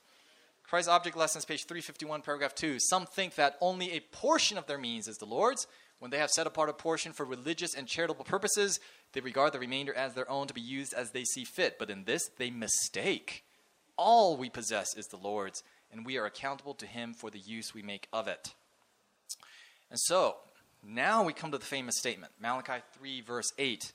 [0.70, 2.78] Christ Object Lessons, page 351, paragraph 2.
[2.78, 5.66] Some think that only a portion of their means is the Lord's.
[5.98, 8.78] When they have set apart a portion for religious and charitable purposes,
[9.12, 11.76] they regard the remainder as their own to be used as they see fit.
[11.76, 13.42] But in this, they mistake.
[13.96, 17.74] All we possess is the Lord's, and we are accountable to Him for the use
[17.74, 18.54] we make of it.
[19.90, 20.36] And so,
[20.86, 23.92] now we come to the famous statement Malachi 3, verse 8.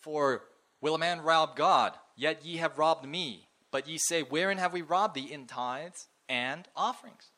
[0.00, 0.44] For
[0.80, 1.92] will a man rob God?
[2.16, 3.46] Yet ye have robbed me.
[3.74, 5.32] But ye say, Wherein have we robbed thee?
[5.32, 7.32] In tithes and offerings.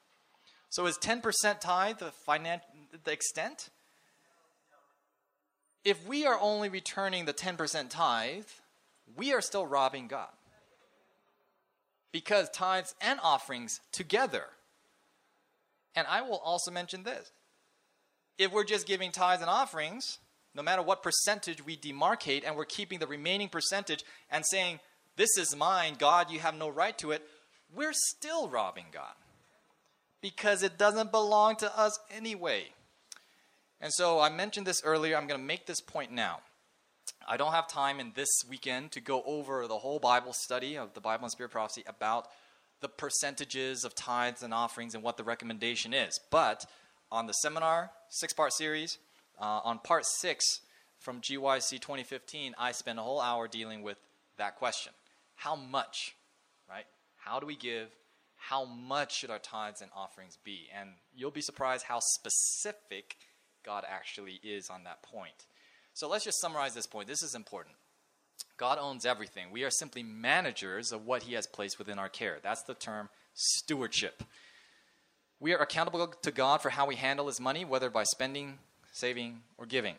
[0.68, 1.22] So is 10%
[1.60, 2.60] tithe the, finan-
[3.04, 3.70] the extent?
[5.82, 8.44] If we are only returning the 10% tithe,
[9.16, 10.28] we are still robbing God.
[12.12, 14.44] Because tithes and offerings together.
[15.94, 17.32] And I will also mention this.
[18.36, 20.18] If we're just giving tithes and offerings,
[20.54, 24.80] no matter what percentage we demarcate, and we're keeping the remaining percentage and saying,
[25.16, 27.26] This is mine, God, you have no right to it,
[27.74, 29.14] we're still robbing God
[30.20, 32.66] because it doesn't belong to us anyway.
[33.80, 35.16] And so I mentioned this earlier.
[35.16, 36.40] I'm going to make this point now.
[37.28, 40.94] I don't have time in this weekend to go over the whole Bible study of
[40.94, 42.28] the Bible and Spirit Prophecy about
[42.80, 46.18] the percentages of tithes and offerings and what the recommendation is.
[46.30, 46.66] But
[47.10, 48.98] on the seminar, six part series,
[49.40, 50.60] uh, on part six
[50.98, 53.98] from GYC 2015, I spent a whole hour dealing with
[54.38, 54.92] that question.
[55.36, 56.16] How much,
[56.68, 56.86] right?
[57.16, 57.88] How do we give?
[58.36, 60.68] How much should our tithes and offerings be?
[60.78, 63.16] And you'll be surprised how specific
[63.64, 65.46] God actually is on that point.
[65.94, 67.08] So let's just summarize this point.
[67.08, 67.74] This is important.
[68.56, 69.50] God owns everything.
[69.50, 72.38] We are simply managers of what He has placed within our care.
[72.42, 74.22] That's the term stewardship.
[75.40, 78.58] We are accountable to God for how we handle His money, whether by spending,
[78.92, 79.96] saving, or giving.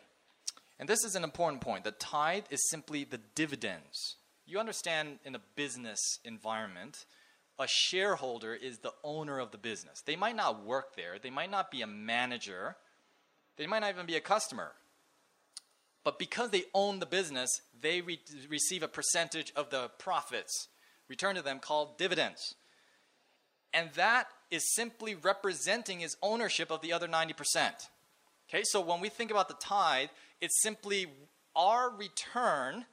[0.80, 1.84] And this is an important point.
[1.84, 4.16] The tithe is simply the dividends.
[4.48, 7.04] You understand in a business environment,
[7.58, 10.00] a shareholder is the owner of the business.
[10.00, 12.76] They might not work there, they might not be a manager,
[13.58, 14.72] they might not even be a customer.
[16.02, 20.68] But because they own the business, they re- receive a percentage of the profits
[21.08, 22.54] returned to them called dividends.
[23.74, 27.34] And that is simply representing his ownership of the other 90%.
[28.48, 30.08] Okay, so when we think about the tithe,
[30.40, 31.08] it's simply
[31.54, 32.86] our return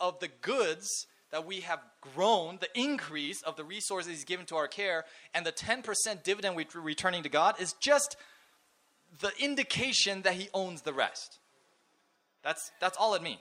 [0.00, 4.56] of the goods that we have grown, the increase of the resources he's given to
[4.56, 8.16] our care, and the 10% dividend we're returning to God is just
[9.20, 11.38] the indication that he owns the rest.
[12.42, 13.40] That's, that's all it means.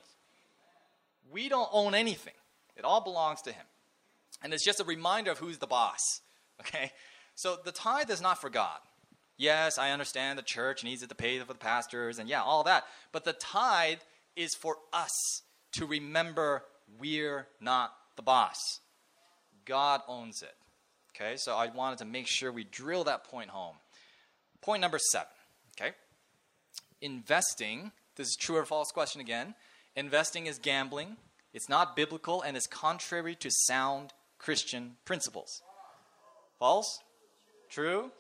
[1.32, 2.34] We don't own anything,
[2.76, 3.66] it all belongs to him.
[4.42, 6.00] And it's just a reminder of who's the boss.
[6.62, 6.92] Okay?
[7.36, 8.78] So the tithe is not for God.
[9.38, 12.64] Yes, I understand the church needs it to pay for the pastors and yeah, all
[12.64, 12.84] that.
[13.12, 13.98] But the tithe
[14.36, 15.42] is for us
[15.74, 16.64] to remember
[17.00, 18.80] we're not the boss.
[19.66, 20.56] God owns it.
[21.16, 23.76] Okay, so I wanted to make sure we drill that point home.
[24.62, 25.28] Point number seven.
[25.78, 25.92] Okay,
[27.02, 27.92] investing.
[28.16, 29.56] This is true or false question again.
[29.96, 31.18] Investing is gambling.
[31.54, 35.62] It's not biblical and is contrary to sound Christian principles.
[36.58, 37.00] False?
[37.70, 38.12] True?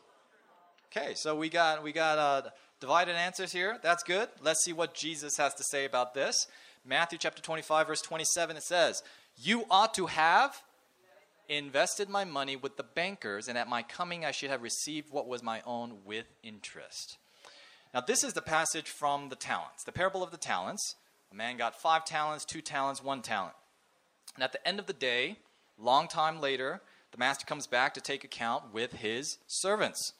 [0.87, 2.49] Okay, so we got we got uh,
[2.79, 3.79] divided answers here.
[3.81, 4.29] That's good.
[4.41, 6.47] Let's see what Jesus has to say about this.
[6.85, 9.03] Matthew chapter 25 verse 27 it says,
[9.35, 10.63] "You ought to have
[11.47, 15.27] invested my money with the bankers, and at my coming I should have received what
[15.27, 17.17] was my own with interest."
[17.93, 20.95] Now this is the passage from the talents, the parable of the talents.
[21.31, 23.55] A man got 5 talents, 2 talents, 1 talent.
[24.35, 25.39] And at the end of the day,
[25.79, 26.81] long time later,
[27.11, 30.13] the master comes back to take account with his servants.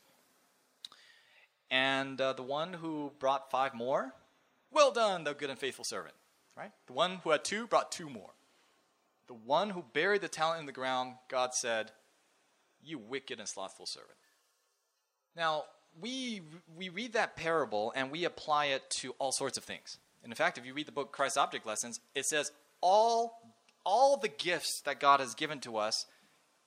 [1.69, 4.13] And uh, the one who brought five more,
[4.71, 6.13] well done, thou good and faithful servant.
[6.55, 6.71] Right?
[6.87, 8.31] The one who had two brought two more.
[9.27, 11.91] The one who buried the talent in the ground, God said,
[12.83, 14.17] You wicked and slothful servant.
[15.35, 15.63] Now,
[15.99, 16.41] we,
[16.77, 19.97] we read that parable and we apply it to all sorts of things.
[20.23, 22.51] And in fact, if you read the book Christ Object Lessons, it says
[22.81, 23.39] all,
[23.85, 26.05] all the gifts that God has given to us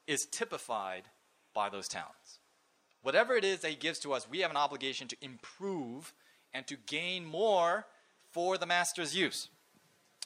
[0.07, 1.05] is typified
[1.55, 2.39] by those talents.
[3.03, 6.12] Whatever it is that He gives to us, we have an obligation to improve
[6.53, 7.87] and to gain more
[8.32, 9.49] for the master's use.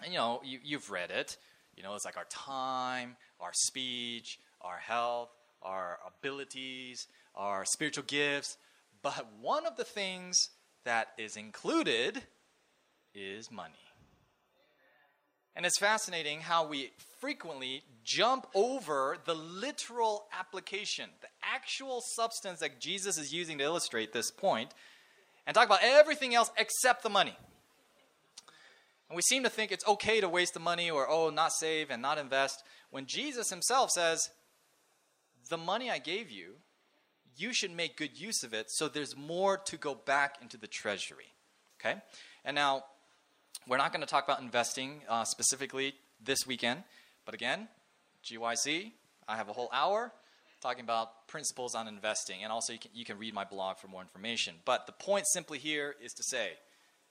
[0.03, 1.36] And you know, you, you've read it.
[1.76, 5.30] You know, it's like our time, our speech, our health,
[5.62, 8.57] our abilities, our spiritual gifts.
[9.03, 10.51] But one of the things
[10.84, 12.22] that is included
[13.14, 13.74] is money.
[15.57, 22.80] And it's fascinating how we frequently jump over the literal application, the actual substance that
[22.80, 24.72] Jesus is using to illustrate this point,
[25.46, 27.36] and talk about everything else except the money.
[29.11, 31.91] And we seem to think it's okay to waste the money or, oh, not save
[31.91, 34.31] and not invest, when Jesus himself says,
[35.49, 36.55] the money I gave you,
[37.37, 40.69] you should make good use of it so there's more to go back into the
[40.69, 41.33] treasury.
[41.81, 42.01] Okay?
[42.45, 42.85] And now,
[43.67, 46.85] we're not going to talk about investing uh, specifically this weekend,
[47.25, 47.67] but again,
[48.25, 48.93] GYC,
[49.27, 50.13] I have a whole hour
[50.61, 53.89] talking about principles on investing, and also you can, you can read my blog for
[53.89, 54.55] more information.
[54.65, 56.51] But the point simply here is to say,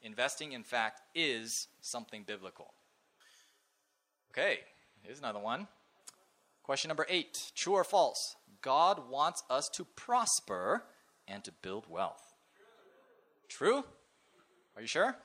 [0.01, 2.73] investing, in fact, is something biblical.
[4.31, 4.59] Okay,
[5.01, 5.67] here's another one.
[6.63, 8.35] Question number eight True or false?
[8.61, 10.83] God wants us to prosper
[11.27, 12.33] and to build wealth.
[13.47, 13.83] True?
[14.75, 15.15] Are you sure?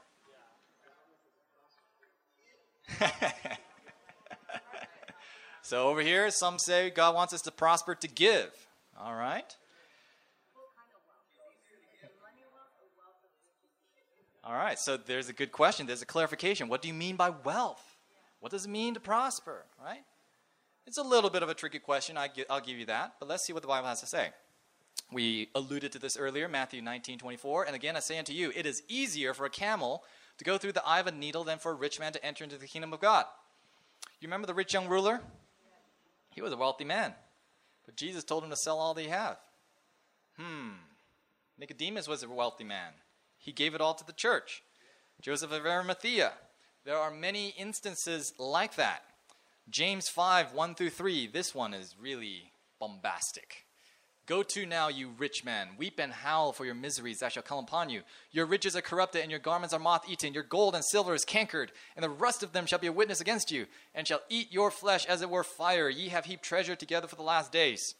[5.62, 8.51] so over here, some say God wants us to prosper to give.
[8.99, 9.57] All right.
[14.47, 15.86] All right, so there's a good question.
[15.86, 16.68] There's a clarification.
[16.68, 17.82] What do you mean by wealth?
[18.40, 20.05] What does it mean to prosper, right?
[20.86, 23.42] It's a little bit of a tricky question, I will give you that, but let's
[23.42, 24.32] see what the Bible has to say.
[25.11, 27.64] We alluded to this earlier, Matthew 19, 24.
[27.64, 30.03] And again, I say unto you, it is easier for a camel
[30.36, 32.45] to go through the eye of a needle than for a rich man to enter
[32.45, 33.24] into the kingdom of God.
[34.20, 35.20] You remember the rich young ruler?
[36.30, 37.14] He was a wealthy man,
[37.86, 39.36] but Jesus told him to sell all that he had.
[40.38, 40.72] Hmm.
[41.59, 42.92] Nicodemus was a wealthy man.
[43.45, 44.62] He gave it all to the church.
[45.20, 46.32] Joseph of Arimathea.
[46.86, 49.03] There are many instances like that.
[49.68, 51.26] James 5, 1 through 3.
[51.26, 53.66] This one is really bombastic.
[54.26, 57.59] Go to now, you rich man, weep and howl for your miseries that shall come
[57.59, 58.01] upon you.
[58.32, 60.32] Your riches are corrupted, and your garments are moth eaten.
[60.32, 63.20] Your gold and silver is cankered, and the rust of them shall be a witness
[63.20, 65.90] against you, and shall eat your flesh as it were fire.
[65.90, 67.95] Ye have heaped treasure together for the last days.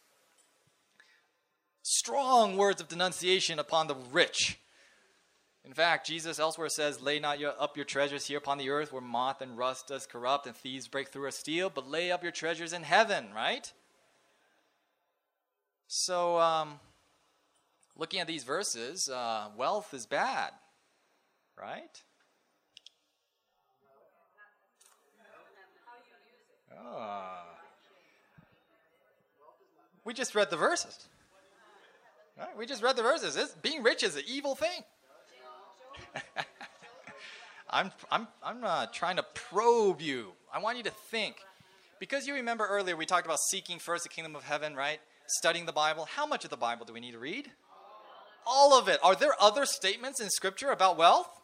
[1.83, 4.57] Strong words of denunciation upon the rich.
[5.65, 8.93] In fact, Jesus elsewhere says, Lay not your, up your treasures here upon the earth
[8.93, 12.21] where moth and rust does corrupt and thieves break through or steal, but lay up
[12.21, 13.71] your treasures in heaven, right?
[15.87, 16.79] So, um,
[17.97, 20.51] looking at these verses, uh, wealth is bad,
[21.59, 22.01] right?
[26.77, 27.41] Oh.
[30.03, 31.07] We just read the verses.
[32.37, 32.55] Right?
[32.55, 33.35] We just read the verses.
[33.35, 34.83] It's, being rich is an evil thing.
[37.69, 40.31] I'm, I'm, I'm uh, trying to probe you.
[40.53, 41.37] I want you to think.
[41.99, 44.99] Because you remember earlier we talked about seeking first the kingdom of heaven, right?
[45.27, 47.49] studying the Bible, how much of the Bible do we need to read?
[48.45, 48.99] All of it.
[49.03, 51.29] Are there other statements in Scripture about wealth?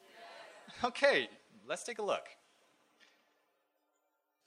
[0.84, 1.28] Okay,
[1.68, 2.26] let's take a look.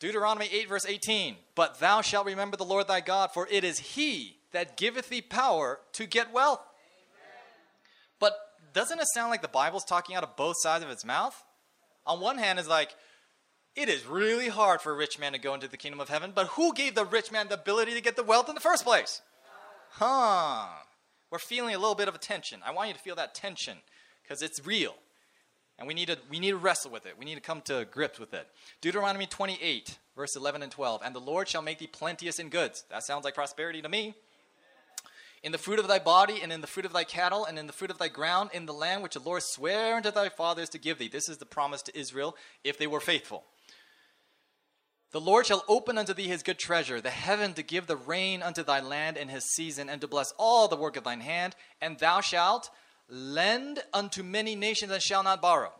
[0.00, 1.36] Deuteronomy 8, verse 18.
[1.54, 5.20] But thou shalt remember the Lord thy God, for it is he that giveth thee
[5.20, 6.60] power to get wealth.
[8.18, 8.34] But
[8.74, 11.42] doesn't it sound like the Bible's talking out of both sides of its mouth?
[12.06, 12.94] On one hand, it's like,
[13.74, 16.32] it is really hard for a rich man to go into the kingdom of heaven,
[16.34, 18.84] but who gave the rich man the ability to get the wealth in the first
[18.84, 19.22] place?
[19.90, 20.66] Huh.
[21.30, 22.60] We're feeling a little bit of a tension.
[22.64, 23.78] I want you to feel that tension
[24.22, 24.94] because it's real.
[25.78, 27.18] And we need, to, we need to wrestle with it.
[27.18, 28.46] We need to come to grips with it.
[28.80, 31.00] Deuteronomy 28, verse 11 and 12.
[31.04, 32.84] And the Lord shall make thee plenteous in goods.
[32.90, 34.14] That sounds like prosperity to me.
[35.44, 37.66] In the fruit of thy body, and in the fruit of thy cattle, and in
[37.66, 40.70] the fruit of thy ground, in the land which the Lord sware unto thy fathers
[40.70, 41.06] to give thee.
[41.06, 42.34] This is the promise to Israel
[42.64, 43.44] if they were faithful.
[45.12, 48.42] The Lord shall open unto thee his good treasure, the heaven to give the rain
[48.42, 51.54] unto thy land in his season, and to bless all the work of thine hand,
[51.78, 52.70] and thou shalt
[53.06, 55.72] lend unto many nations and shall not borrow.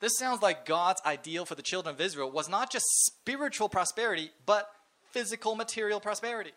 [0.00, 4.30] This sounds like God's ideal for the children of Israel was not just spiritual prosperity,
[4.44, 4.70] but
[5.10, 6.52] physical material prosperity.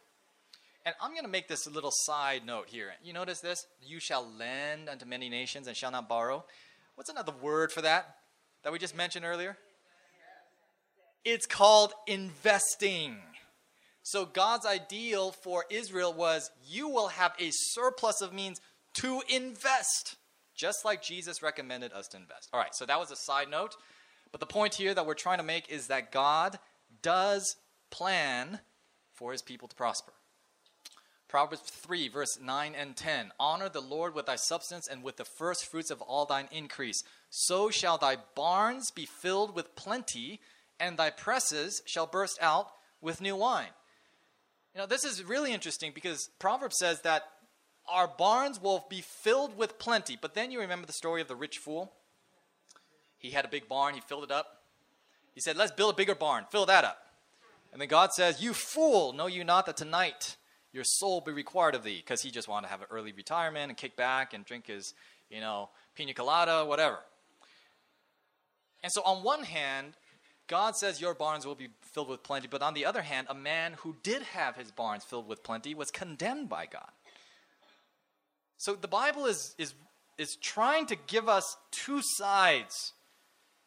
[0.86, 2.92] And I'm going to make this a little side note here.
[3.04, 3.68] You notice this?
[3.82, 6.44] You shall lend unto many nations and shall not borrow.
[6.96, 8.16] What's another word for that
[8.64, 9.58] that we just mentioned earlier?
[11.24, 13.18] It's called investing.
[14.02, 18.60] So God's ideal for Israel was you will have a surplus of means
[18.96, 20.16] to invest,
[20.56, 22.50] just like Jesus recommended us to invest.
[22.52, 23.76] All right, so that was a side note.
[24.32, 26.58] But the point here that we're trying to make is that God
[27.04, 27.56] does
[27.92, 28.60] plan
[29.14, 30.14] for his people to prosper.
[31.32, 33.32] Proverbs 3, verse 9 and 10.
[33.40, 37.06] Honor the Lord with thy substance and with the first fruits of all thine increase.
[37.30, 40.42] So shall thy barns be filled with plenty,
[40.78, 42.68] and thy presses shall burst out
[43.00, 43.70] with new wine.
[44.76, 47.24] You know, this is really interesting because Proverbs says that
[47.90, 50.18] our barns will be filled with plenty.
[50.22, 51.94] But then you remember the story of the rich fool?
[53.18, 54.64] He had a big barn, he filled it up.
[55.34, 56.98] He said, Let's build a bigger barn, fill that up.
[57.72, 60.36] And then God says, You fool, know you not that tonight
[60.74, 63.70] your soul be required of thee, because he just wanted to have an early retirement
[63.70, 64.94] and kick back and drink his,
[65.30, 67.00] you know, pina colada, whatever.
[68.84, 69.94] And so, on one hand,
[70.48, 73.34] God says your barns will be filled with plenty, but on the other hand, a
[73.34, 76.90] man who did have his barns filled with plenty was condemned by God.
[78.58, 79.74] So the Bible is, is,
[80.18, 82.94] is trying to give us two sides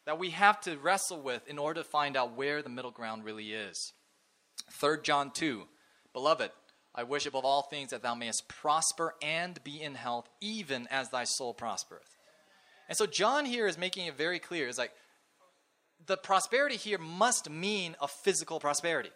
[0.05, 3.25] that we have to wrestle with in order to find out where the middle ground
[3.25, 3.93] really is.
[4.71, 5.63] 3 John 2
[6.13, 6.51] Beloved,
[6.95, 11.09] I wish above all things that thou mayest prosper and be in health, even as
[11.09, 12.15] thy soul prospereth.
[12.87, 14.67] And so John here is making it very clear.
[14.67, 14.93] It's like
[16.05, 19.11] the prosperity here must mean a physical prosperity.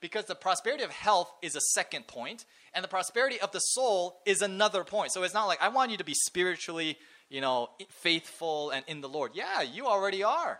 [0.00, 4.18] Because the prosperity of health is a second point, and the prosperity of the soul
[4.24, 5.12] is another point.
[5.12, 6.96] So it's not like I want you to be spiritually,
[7.28, 9.32] you know, faithful and in the Lord.
[9.34, 10.58] Yeah, you already are.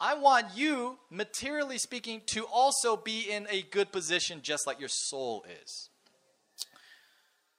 [0.00, 4.88] I want you, materially speaking, to also be in a good position just like your
[4.88, 5.88] soul is.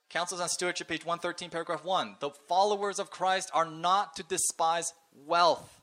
[0.10, 2.18] Counsels on Stewardship, page 113, paragraph 1.
[2.20, 4.94] The followers of Christ are not to despise
[5.26, 5.82] wealth.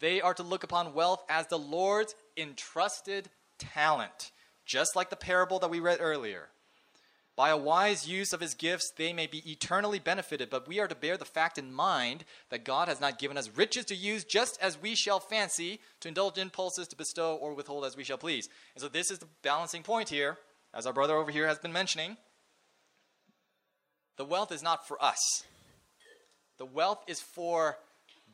[0.00, 3.28] They are to look upon wealth as the Lord's entrusted
[3.58, 4.32] talent,
[4.66, 6.48] just like the parable that we read earlier.
[7.40, 10.86] By a wise use of his gifts, they may be eternally benefited, but we are
[10.86, 14.24] to bear the fact in mind that God has not given us riches to use
[14.24, 18.18] just as we shall fancy, to indulge impulses, to bestow or withhold as we shall
[18.18, 18.50] please.
[18.74, 20.36] And so, this is the balancing point here,
[20.74, 22.18] as our brother over here has been mentioning.
[24.18, 25.44] The wealth is not for us,
[26.58, 27.78] the wealth is for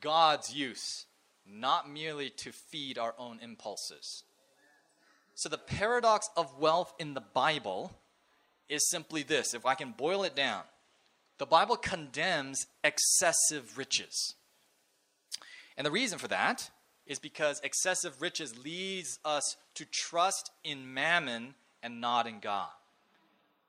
[0.01, 1.07] God's use,
[1.49, 4.25] not merely to feed our own impulses.
[5.37, 7.93] So, the paradox of wealth in the Bible
[8.69, 10.63] is simply this if I can boil it down,
[11.39, 14.35] the Bible condemns excessive riches.
[15.77, 16.71] And the reason for that
[17.07, 22.69] is because excessive riches leads us to trust in mammon and not in God.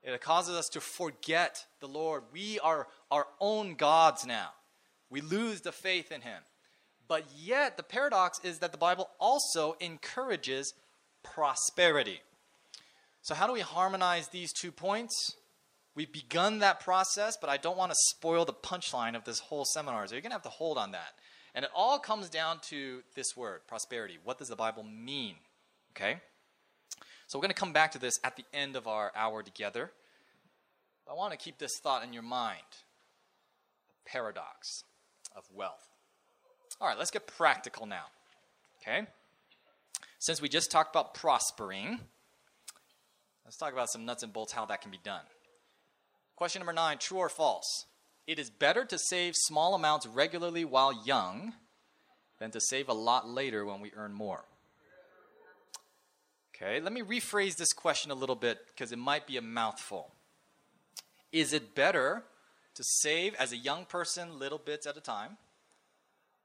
[0.01, 2.23] It causes us to forget the Lord.
[2.31, 4.51] We are our own gods now.
[5.09, 6.41] We lose the faith in Him.
[7.07, 10.73] But yet, the paradox is that the Bible also encourages
[11.23, 12.21] prosperity.
[13.27, 15.35] So, how do we harmonize these two points?
[15.95, 19.65] We've begun that process, but I don't want to spoil the punchline of this whole
[19.65, 20.07] seminar.
[20.07, 21.11] So, you're going to have to hold on that.
[21.53, 24.17] And it all comes down to this word, prosperity.
[24.23, 25.35] What does the Bible mean?
[25.91, 26.21] Okay?
[27.27, 29.91] So, we're going to come back to this at the end of our hour together.
[31.11, 32.61] I want to keep this thought in your mind
[33.89, 34.85] the paradox
[35.35, 35.85] of wealth.
[36.79, 38.05] All right, let's get practical now.
[38.81, 39.05] Okay?
[40.17, 41.99] Since we just talked about prospering,
[43.47, 45.23] Let's talk about some nuts and bolts how that can be done.
[46.35, 47.85] Question number nine true or false?
[48.27, 51.53] It is better to save small amounts regularly while young
[52.39, 54.43] than to save a lot later when we earn more.
[56.53, 60.11] Okay, let me rephrase this question a little bit because it might be a mouthful.
[61.31, 62.25] Is it better
[62.75, 65.37] to save as a young person little bits at a time?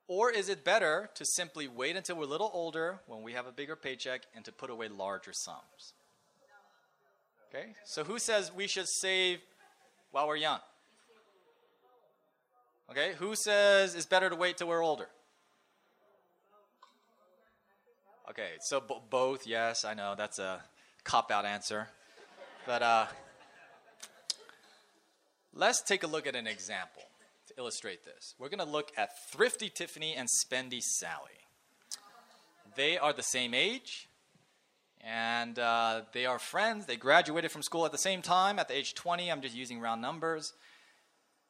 [0.07, 3.49] Or is it better to simply wait until we're a little older when we have
[3.49, 5.95] a bigger paycheck and to put away larger sums?
[7.55, 7.75] Okay?
[7.85, 9.41] So who says we should save
[10.11, 10.61] while we're young?
[12.91, 13.13] Okay?
[13.19, 15.09] Who says it's better to wait till we're older?
[18.31, 20.63] Okay, so b- both, yes, I know that's a
[21.05, 21.89] cop out answer.
[22.65, 23.07] But uh,
[25.53, 27.03] let's take a look at an example
[27.49, 28.35] to illustrate this.
[28.39, 31.43] We're going to look at Thrifty Tiffany and Spendy Sally.
[32.75, 34.09] They are the same age,
[35.03, 36.87] and uh, they are friends.
[36.87, 39.31] They graduated from school at the same time at the age 20.
[39.31, 40.53] I'm just using round numbers.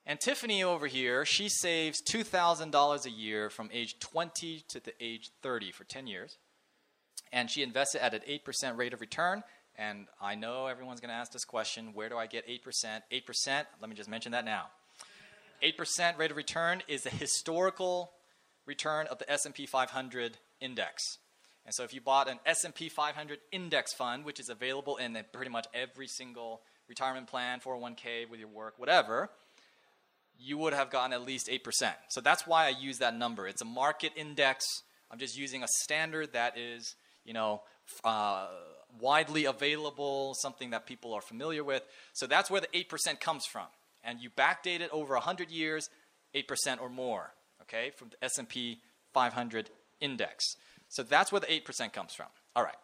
[0.05, 5.30] And Tiffany over here, she saves $2,000 a year from age 20 to the age
[5.42, 6.38] 30 for 10 years.
[7.32, 9.44] And she invests it at an 8% rate of return.
[9.76, 13.03] And I know everyone's going to ask this question where do I get 8%?
[13.12, 14.66] 8%, let me just mention that now.
[15.62, 18.12] 8% rate of return is the historical
[18.66, 21.18] return of the S&P 500 index.
[21.65, 25.51] And so if you bought an S&P 500 index fund, which is available in pretty
[25.51, 29.31] much every single retirement plan, 401k with your work, whatever,
[30.39, 31.93] you would have gotten at least 8%.
[32.09, 33.47] So that's why I use that number.
[33.47, 34.65] It's a market index.
[35.11, 37.63] I'm just using a standard that is, you know,
[38.03, 38.49] uh,
[39.01, 41.83] widely available, something that people are familiar with.
[42.13, 43.67] So that's where the 8% comes from.
[44.05, 45.89] And you backdate it over 100 years,
[46.35, 47.33] 8% or more,
[47.63, 48.81] okay, from the S&P
[49.15, 50.57] 500 index.
[50.93, 52.26] So that's where the 8% comes from.
[52.55, 52.76] All right.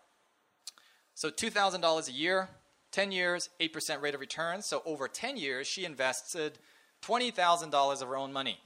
[1.15, 2.49] So $2,000 a year,
[2.91, 4.63] 10 years, 8% rate of return.
[4.63, 6.59] So over 10 years, she invested
[7.05, 8.61] $20,000 of her own money.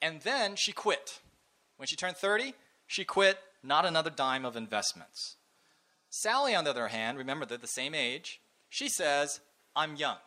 [0.00, 1.18] And then she quit.
[1.78, 2.54] When she turned 30,
[2.86, 5.34] she quit, not another dime of investments.
[6.08, 9.40] Sally, on the other hand, remember they're the same age, she says,
[9.74, 10.18] I'm young.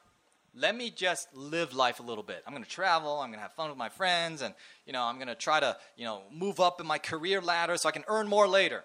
[0.55, 2.41] Let me just live life a little bit.
[2.47, 4.53] I'm going to travel, I'm going to have fun with my friends, and
[4.85, 7.77] you know, I'm going to try to, you know, move up in my career ladder
[7.77, 8.83] so I can earn more later.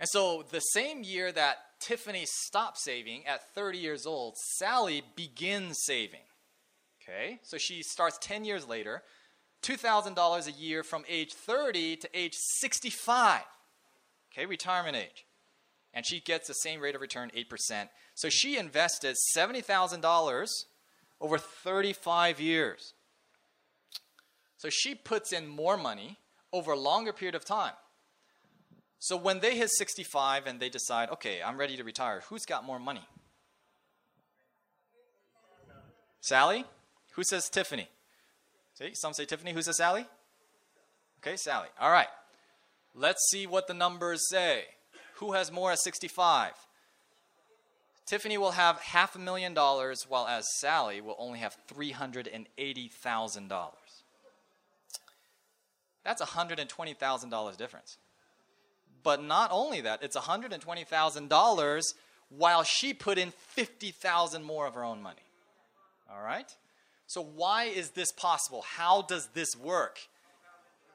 [0.00, 5.78] And so the same year that Tiffany stopped saving at 30 years old, Sally begins
[5.84, 6.20] saving.
[7.02, 7.38] Okay?
[7.42, 9.02] So she starts 10 years later,
[9.62, 13.42] $2,000 a year from age 30 to age 65
[14.32, 15.26] okay, retirement age.
[15.92, 17.88] And she gets the same rate of return, 8%.
[18.14, 20.46] So she invested $70,000
[21.20, 22.94] over 35 years.
[24.56, 26.18] So she puts in more money
[26.52, 27.72] over a longer period of time.
[28.98, 32.64] So when they hit 65 and they decide, okay, I'm ready to retire, who's got
[32.64, 33.04] more money?
[36.20, 36.66] Sally?
[37.14, 37.88] Who says Tiffany?
[38.74, 39.52] See, some say Tiffany.
[39.52, 40.06] Who says Sally?
[41.18, 41.68] Okay, Sally.
[41.80, 42.08] All right.
[42.94, 44.64] Let's see what the numbers say.
[45.20, 46.52] Who has more at 65?
[48.06, 53.70] Tiffany will have half a million dollars, while as Sally will only have $380,000.
[56.02, 57.98] That's $120,000 difference.
[59.02, 61.94] But not only that, it's $120,000
[62.30, 65.22] while she put in 50,000 more of her own money.
[66.10, 66.50] All right?
[67.06, 68.64] So why is this possible?
[68.76, 69.98] How does this work?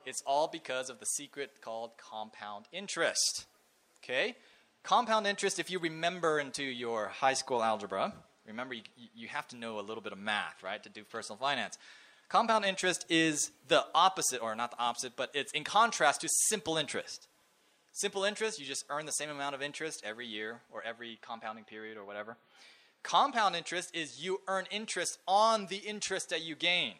[0.04, 3.46] It's all because of the secret called compound interest.
[4.06, 4.36] Okay?
[4.84, 8.14] Compound interest, if you remember into your high school algebra,
[8.46, 8.84] remember you,
[9.16, 11.80] you have to know a little bit of math, right, to do personal finance.
[12.30, 16.78] Compound interest is the opposite, or not the opposite, but it's in contrast to simple
[16.78, 17.28] interest.
[17.94, 21.64] Simple interest, you just earn the same amount of interest every year or every compounding
[21.64, 22.38] period or whatever.
[23.04, 26.96] Compound interest is you earn interest on the interest that you gain.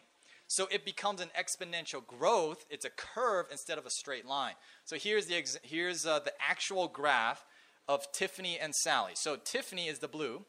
[0.48, 2.64] So it becomes an exponential growth.
[2.70, 4.54] It's a curve instead of a straight line.
[4.84, 7.44] So here's the, here's, uh, the actual graph
[7.88, 9.12] of Tiffany and Sally.
[9.14, 10.44] So Tiffany is the blue,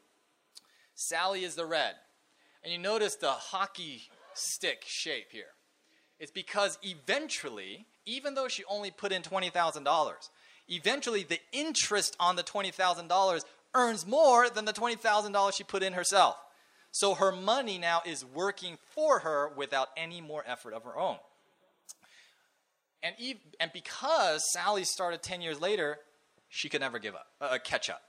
[0.96, 1.96] Sally is the red.
[2.64, 5.54] And you notice the hockey stick shape here.
[6.20, 10.30] It's because eventually, even though she only put in $20,000,
[10.68, 13.46] eventually the interest on the $20,000
[13.76, 16.36] earns more than the $20,000 she put in herself.
[16.92, 21.18] So her money now is working for her without any more effort of her own.
[23.04, 23.16] And,
[23.60, 26.00] and because Sally started 10 years later,
[26.50, 28.02] she could never give up, uh, uh, catch up.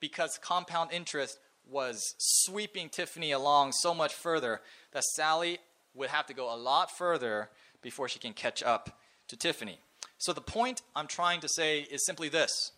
[0.00, 1.38] Because compound interest
[1.68, 4.60] was sweeping Tiffany along so much further
[4.92, 5.58] that Sally
[5.94, 7.50] would have to go a lot further
[7.82, 9.78] before she can catch up to Tiffany.
[10.18, 12.72] So the point I'm trying to say is simply this.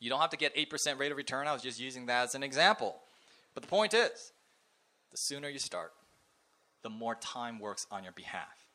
[0.00, 1.46] You don't have to get 8% rate of return.
[1.46, 2.96] I was just using that as an example.
[3.54, 4.32] But the point is,
[5.10, 5.92] the sooner you start,
[6.82, 8.66] the more time works on your behalf.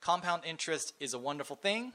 [0.00, 1.92] Compound interest is a wonderful thing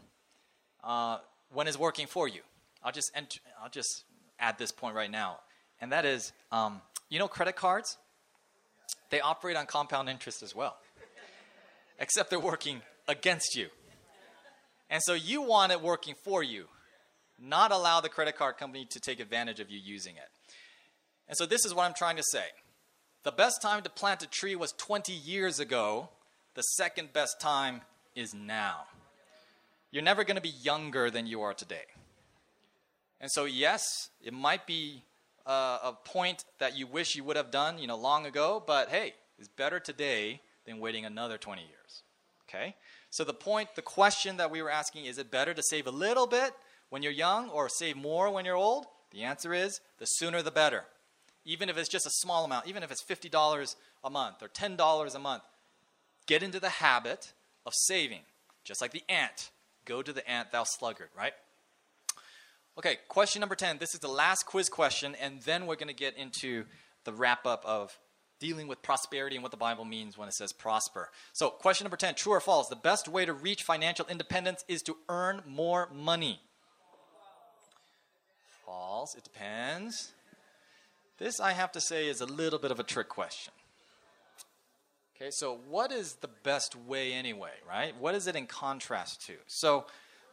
[0.83, 1.19] uh,
[1.53, 2.41] when it's working for you.
[2.83, 4.03] I'll just ent- I'll just
[4.39, 5.39] add this point right now,
[5.81, 7.97] and that is, um, you know, credit cards.
[9.09, 10.77] They operate on compound interest as well,
[11.99, 13.69] except they're working against you.
[14.89, 16.65] And so you want it working for you,
[17.39, 20.29] not allow the credit card company to take advantage of you using it.
[21.27, 22.45] And so this is what I'm trying to say.
[23.23, 26.09] The best time to plant a tree was 20 years ago.
[26.53, 27.81] The second best time
[28.15, 28.83] is now.
[29.91, 31.85] You're never going to be younger than you are today.
[33.19, 35.03] And so, yes, it might be
[35.45, 38.89] uh, a point that you wish you would have done, you know, long ago, but
[38.89, 42.03] hey, it's better today than waiting another 20 years.
[42.47, 42.75] Okay?
[43.09, 45.91] So the point, the question that we were asking, is it better to save a
[45.91, 46.53] little bit
[46.89, 48.85] when you're young or save more when you're old?
[49.11, 50.83] The answer is the sooner the better
[51.45, 55.15] even if it's just a small amount, even if it's $50 a month or $10
[55.15, 55.43] a month,
[56.25, 57.31] get into the habit
[57.65, 58.21] of saving,
[58.63, 59.51] just like the ant.
[59.85, 61.33] Go to the ant, thou sluggard, right?
[62.77, 63.77] Okay, question number 10.
[63.77, 66.65] This is the last quiz question, and then we're going to get into
[67.05, 67.97] the wrap up of
[68.39, 71.09] dealing with prosperity and what the Bible means when it says prosper.
[71.31, 72.67] So, question number 10 True or false?
[72.67, 76.41] The best way to reach financial independence is to earn more money.
[78.65, 79.15] False.
[79.15, 80.11] It depends.
[81.17, 83.53] This, I have to say, is a little bit of a trick question.
[85.15, 87.93] Okay, so what is the best way anyway, right?
[87.99, 89.33] What is it in contrast to?
[89.47, 89.85] So,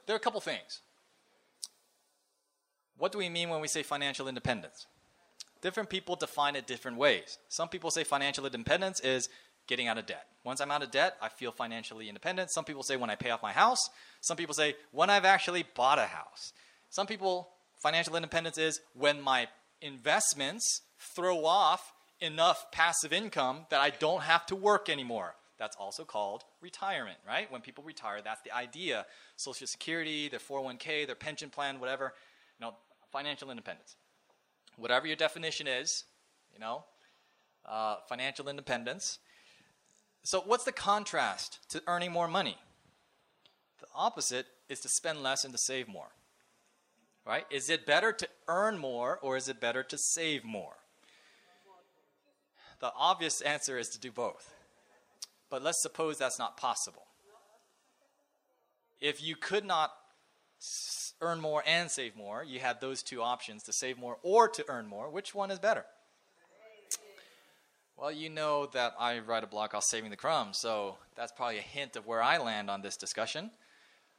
[0.07, 0.81] there are a couple things.
[2.99, 4.87] What do we mean when we say financial independence?
[5.61, 7.39] Different people define it different ways.
[7.49, 9.29] Some people say financial independence is
[9.69, 10.27] getting out of debt.
[10.45, 12.51] Once I'm out of debt, I feel financially independent.
[12.51, 13.91] Some people say when I pay off my house.
[14.21, 16.53] Some people say when I've actually bought a house.
[16.91, 19.47] Some people, financial independence is when my
[19.83, 25.35] investments throw off enough passive income that I don't have to work anymore.
[25.59, 27.51] That's also called retirement, right?
[27.51, 29.07] When people retire, that's the idea.
[29.37, 32.15] Social Security, their 401k, their pension plan, whatever.
[32.59, 32.75] You know,
[33.13, 33.97] financial independence.
[34.77, 36.05] Whatever your definition is,
[36.53, 36.85] you know,
[37.69, 39.19] uh, financial independence.
[40.25, 42.57] So, what's the contrast to earning more money?
[43.81, 46.09] The opposite is to spend less and to save more.
[47.25, 47.47] Right?
[47.51, 50.75] Is it better to earn more or is it better to save more?
[52.81, 54.53] The obvious answer is to do both.
[55.49, 57.05] But let's suppose that's not possible.
[59.01, 59.93] If you could not
[61.21, 64.65] earn more and save more, you had those two options to save more or to
[64.69, 65.11] earn more.
[65.11, 65.85] Which one is better?
[67.97, 71.59] Well, you know that I write a blog called Saving the Crumbs, so that's probably
[71.59, 73.53] a hint of where I land on this discussion.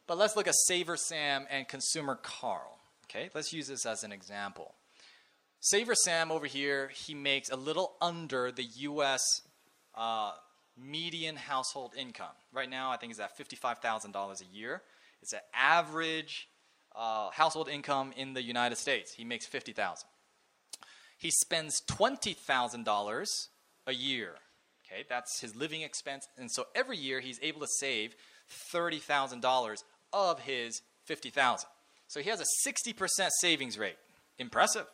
[0.07, 2.77] But let's look at Saver Sam and Consumer Carl.
[3.13, 4.73] Okay, let's use this as an example.
[5.59, 9.21] Saver Sam over here, he makes a little under the U.S.
[9.93, 10.31] Uh,
[10.75, 12.33] median household income.
[12.51, 14.81] Right now, I think it's at $55,000 a year.
[15.21, 16.49] It's an average
[16.95, 19.13] uh, household income in the United States.
[19.13, 20.07] He makes 50000
[21.19, 23.47] He spends $20,000
[23.85, 24.35] a year.
[24.85, 26.27] Okay, that's his living expense.
[26.35, 28.15] And so every year he's able to save
[28.73, 29.83] $30,000
[30.13, 31.69] of his 50,000.
[32.07, 33.97] So he has a 60% savings rate.
[34.37, 34.85] Impressive.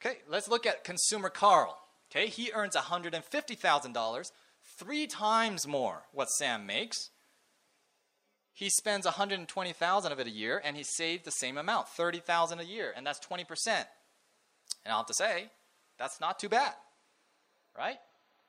[0.00, 1.78] Okay, let's look at consumer Carl.
[2.10, 4.30] Okay, he earns $150,000,
[4.78, 7.10] three times more what Sam makes.
[8.52, 12.64] He spends 120,000 of it a year and he saved the same amount, 30,000 a
[12.64, 13.44] year, and that's 20%.
[13.66, 15.50] And I'll have to say,
[15.98, 16.74] that's not too bad
[17.76, 17.98] right?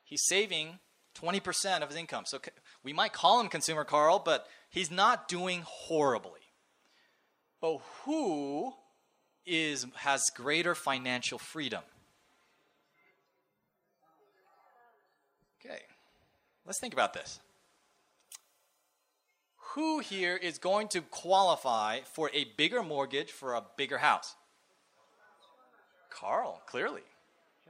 [0.04, 0.78] He's saving
[1.20, 2.24] 20% of his income.
[2.26, 2.38] So
[2.82, 6.40] we might call him consumer Carl, but he's not doing horribly.
[7.60, 8.74] But who
[9.44, 11.82] is has greater financial freedom?
[15.60, 15.80] Okay.
[16.64, 17.40] Let's think about this.
[19.74, 24.34] Who here is going to qualify for a bigger mortgage for a bigger house?
[26.10, 27.02] Carl, clearly.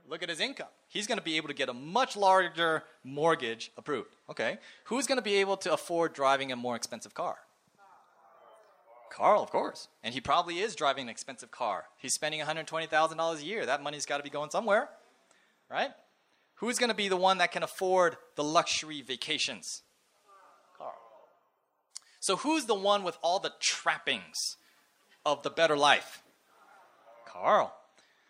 [0.08, 3.70] Look at his income he's going to be able to get a much larger mortgage
[3.76, 4.10] approved.
[4.30, 4.58] Okay.
[4.84, 7.36] Who's going to be able to afford driving a more expensive car?
[9.10, 9.88] Carl, of course.
[10.02, 11.84] And he probably is driving an expensive car.
[11.98, 13.66] He's spending $120,000 a year.
[13.66, 14.88] That money's got to be going somewhere,
[15.70, 15.90] right?
[16.56, 19.82] Who's going to be the one that can afford the luxury vacations?
[20.78, 20.94] Carl.
[22.20, 24.56] So, who's the one with all the trappings
[25.24, 26.22] of the better life?
[27.26, 27.74] Carl.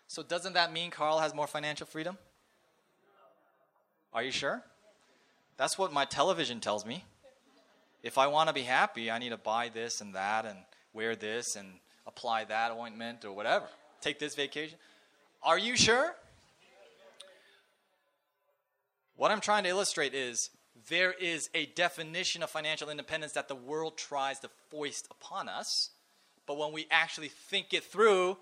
[0.07, 2.17] So, doesn't that mean Carl has more financial freedom?
[4.13, 4.63] Are you sure?
[5.57, 7.03] That's what my television tells me.
[8.03, 10.59] If I want to be happy, I need to buy this and that and
[10.93, 11.67] wear this and
[12.05, 13.65] apply that ointment or whatever.
[14.01, 14.77] Take this vacation.
[15.43, 16.15] Are you sure?
[19.15, 20.49] What I'm trying to illustrate is
[20.89, 25.89] there is a definition of financial independence that the world tries to foist upon us,
[26.45, 28.37] but when we actually think it through,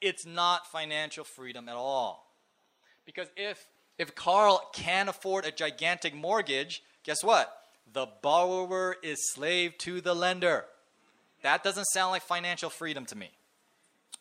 [0.00, 2.32] it's not financial freedom at all.
[3.04, 3.66] Because if
[3.98, 7.54] if Carl can afford a gigantic mortgage, guess what?
[7.92, 10.64] The borrower is slave to the lender.
[11.42, 13.30] That doesn't sound like financial freedom to me.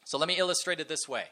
[0.06, 1.26] So let me illustrate it this way.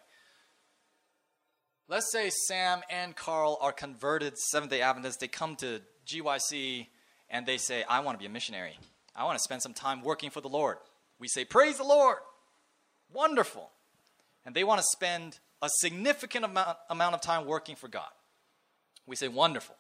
[1.88, 5.18] Let's say Sam and Carl are converted Seventh day Adventists.
[5.18, 6.88] They come to GYC
[7.30, 8.78] and they say, I want to be a missionary.
[9.16, 10.78] I want to spend some time working for the Lord.
[11.20, 12.18] We say, Praise the Lord.
[13.12, 13.70] Wonderful.
[14.46, 18.10] And they want to spend a significant amount, amount of time working for God.
[19.06, 19.76] We say, wonderful.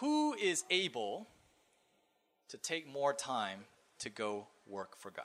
[0.00, 1.28] Who is able
[2.48, 3.60] to take more time
[4.00, 5.24] to go work for God?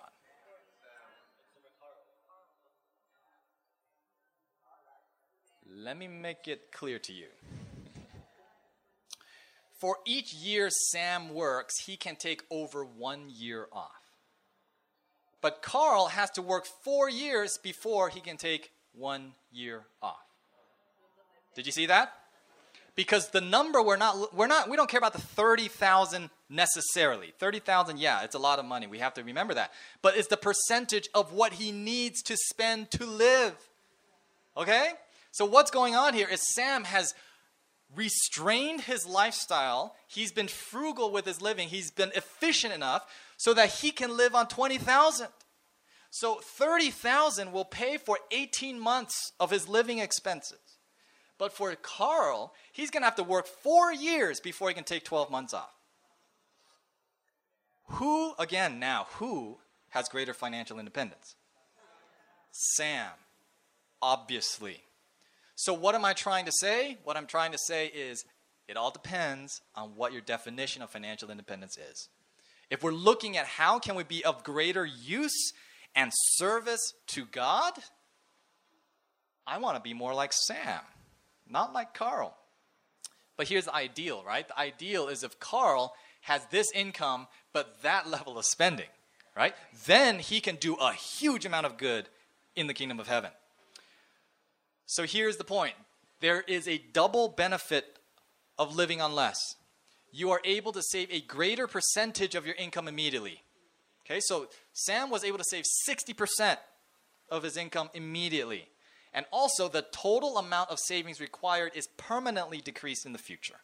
[5.75, 7.27] Let me make it clear to you.
[9.79, 13.91] For each year Sam works, he can take over one year off.
[15.41, 20.23] But Carl has to work four years before he can take one year off.
[21.55, 22.13] Did you see that?
[22.95, 27.33] Because the number we're not we're not we don't care about the 30,000 necessarily.
[27.39, 28.87] 30,000 yeah, it's a lot of money.
[28.87, 29.71] We have to remember that.
[30.01, 33.55] But it's the percentage of what he needs to spend to live.
[34.55, 34.91] Okay?
[35.31, 37.15] So what's going on here is Sam has
[37.95, 39.95] restrained his lifestyle.
[40.07, 41.69] He's been frugal with his living.
[41.69, 43.05] He's been efficient enough
[43.37, 45.27] so that he can live on 20,000.
[46.11, 50.72] So 30,000 will pay for 18 months of his living expenses.
[51.37, 55.03] But for Carl, he's going to have to work 4 years before he can take
[55.03, 55.73] 12 months off.
[57.87, 59.57] Who again now, who
[59.89, 61.35] has greater financial independence?
[62.51, 63.09] Sam.
[64.01, 64.83] Obviously.
[65.55, 66.97] So what am I trying to say?
[67.03, 68.25] What I'm trying to say is
[68.67, 72.09] it all depends on what your definition of financial independence is.
[72.69, 75.53] If we're looking at how can we be of greater use
[75.95, 77.73] and service to God,
[79.45, 80.79] I want to be more like Sam,
[81.53, 82.35] not like Carl.
[83.37, 84.47] But here's the ideal, right?
[84.47, 88.89] The ideal is if Carl has this income but that level of spending,
[89.37, 89.55] right?
[89.85, 92.09] Then he can do a huge amount of good
[92.55, 93.31] in the kingdom of heaven.
[94.85, 95.75] So here's the point
[96.19, 97.99] there is a double benefit
[98.57, 99.55] of living on less.
[100.11, 103.41] You are able to save a greater percentage of your income immediately.
[104.05, 106.57] Okay, so Sam was able to save 60%
[107.29, 108.67] of his income immediately.
[109.13, 113.57] And also, the total amount of savings required is permanently decreased in the future.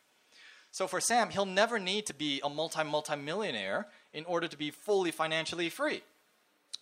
[0.72, 4.58] So for Sam, he'll never need to be a multi multi millionaire in order to
[4.58, 6.04] be fully financially free.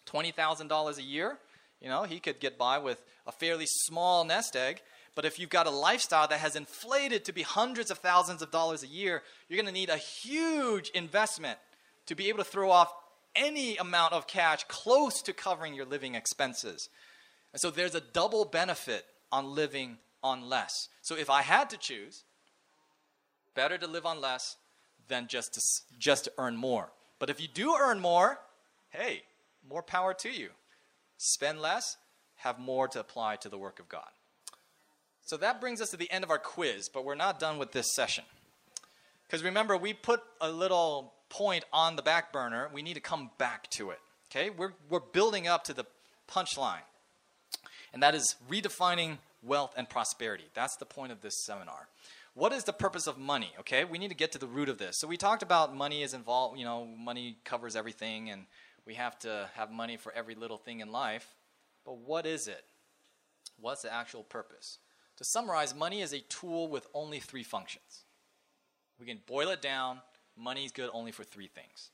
[0.07, 1.37] $20,000 a year,
[1.81, 4.81] you know, he could get by with a fairly small nest egg.
[5.15, 8.51] But if you've got a lifestyle that has inflated to be hundreds of thousands of
[8.51, 11.57] dollars a year, you're going to need a huge investment
[12.05, 12.93] to be able to throw off
[13.35, 16.89] any amount of cash close to covering your living expenses.
[17.57, 20.89] And so there's a double benefit on living on less.
[21.01, 22.23] So if I had to choose,
[23.55, 24.57] better to live on less
[25.07, 25.61] than just to,
[25.97, 26.91] just to earn more.
[27.17, 28.37] But if you do earn more,
[28.91, 29.23] hey,
[29.67, 30.49] more power to you.
[31.17, 31.97] Spend less,
[32.35, 34.11] have more to apply to the work of God.
[35.25, 37.71] So that brings us to the end of our quiz, but we're not done with
[37.71, 38.25] this session.
[39.25, 42.69] Because remember, we put a little point on the back burner.
[42.71, 43.99] We need to come back to it.
[44.29, 44.51] Okay?
[44.51, 45.87] We're, we're building up to the
[46.29, 46.83] punchline.
[47.97, 50.43] And that is redefining wealth and prosperity.
[50.53, 51.87] That's the point of this seminar
[52.37, 53.51] what is the purpose of money?
[53.61, 54.99] Okay, we need to get to the root of this.
[54.99, 58.45] So we talked about money is involved, you know, money covers everything and
[58.85, 61.33] we have to have money for every little thing in life.
[61.83, 62.63] But what is it?
[63.59, 64.77] What's the actual purpose?
[65.15, 68.03] To summarize, money is a tool with only three functions.
[68.99, 70.01] We can boil it down.
[70.37, 71.89] Money is good only for three things.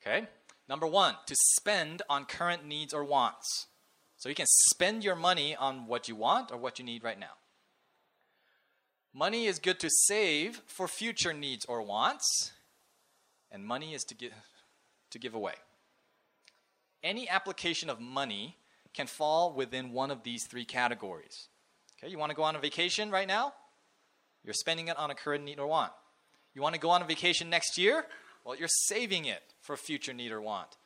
[0.00, 0.28] Okay?
[0.66, 3.66] Number one, to spend on current needs or wants.
[4.22, 7.18] So you can spend your money on what you want or what you need right
[7.18, 7.34] now.
[9.12, 12.52] Money is good to save for future needs or wants,
[13.50, 14.30] and money is to give,
[15.10, 15.54] to give away.
[17.02, 18.58] Any application of money
[18.94, 21.48] can fall within one of these three categories.
[21.98, 23.52] Okay, you want to go on a vacation right now?
[24.44, 25.90] You're spending it on a current need or want.
[26.54, 28.06] You want to go on a vacation next year?
[28.44, 30.76] Well, you're saving it for future need or want.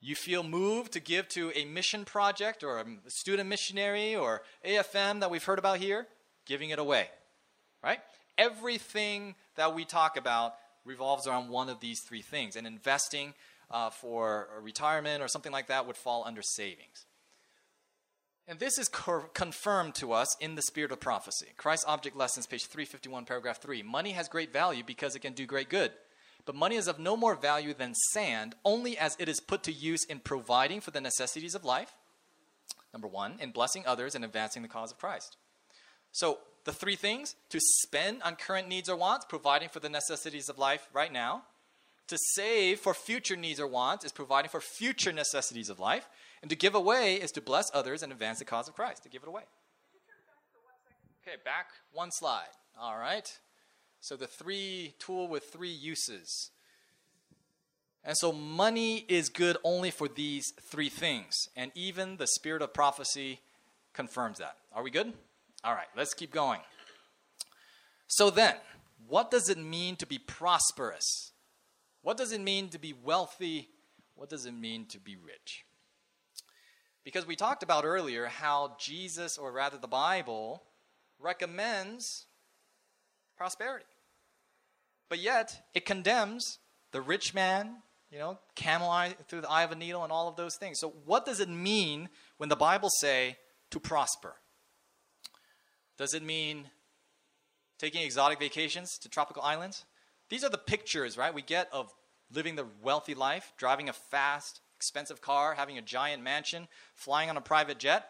[0.00, 5.20] You feel moved to give to a mission project or a student missionary or AFM
[5.20, 6.06] that we've heard about here?
[6.44, 7.08] Giving it away
[7.86, 8.00] right?
[8.36, 12.56] Everything that we talk about revolves around one of these three things.
[12.56, 13.32] And investing
[13.70, 17.06] uh, for retirement or something like that would fall under savings.
[18.48, 21.46] And this is confirmed to us in the spirit of prophecy.
[21.56, 23.82] Christ Object Lessons, page 351, paragraph 3.
[23.82, 25.90] Money has great value because it can do great good.
[26.46, 29.72] But money is of no more value than sand, only as it is put to
[29.72, 31.92] use in providing for the necessities of life,
[32.92, 35.36] number one, in blessing others and advancing the cause of Christ.
[36.12, 40.48] So, the three things to spend on current needs or wants, providing for the necessities
[40.48, 41.42] of life right now.
[42.08, 46.08] To save for future needs or wants is providing for future necessities of life.
[46.42, 49.08] And to give away is to bless others and advance the cause of Christ, to
[49.08, 49.42] give it away.
[51.22, 52.50] Okay, back one slide.
[52.80, 53.38] All right.
[54.06, 56.52] So the three tool with three uses.
[58.04, 61.48] And so money is good only for these three things.
[61.56, 63.40] And even the spirit of prophecy
[63.94, 64.58] confirms that.
[64.72, 65.12] Are we good?
[65.64, 66.60] All right, let's keep going.
[68.06, 68.54] So then,
[69.08, 71.32] what does it mean to be prosperous?
[72.02, 73.70] What does it mean to be wealthy?
[74.14, 75.64] What does it mean to be rich?
[77.02, 80.62] Because we talked about earlier how Jesus, or rather the Bible,
[81.18, 82.26] recommends
[83.36, 83.86] prosperity.
[85.08, 86.58] But yet, it condemns
[86.92, 87.76] the rich man,
[88.10, 90.78] you know, camel eye through the eye of a needle, and all of those things.
[90.80, 93.36] So, what does it mean when the Bible say
[93.70, 94.34] to prosper?
[95.96, 96.70] Does it mean
[97.78, 99.84] taking exotic vacations to tropical islands?
[100.28, 101.92] These are the pictures, right, we get of
[102.32, 107.36] living the wealthy life, driving a fast, expensive car, having a giant mansion, flying on
[107.36, 108.08] a private jet.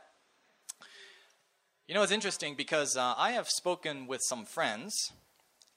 [1.87, 5.13] You know, it's interesting because uh, I have spoken with some friends,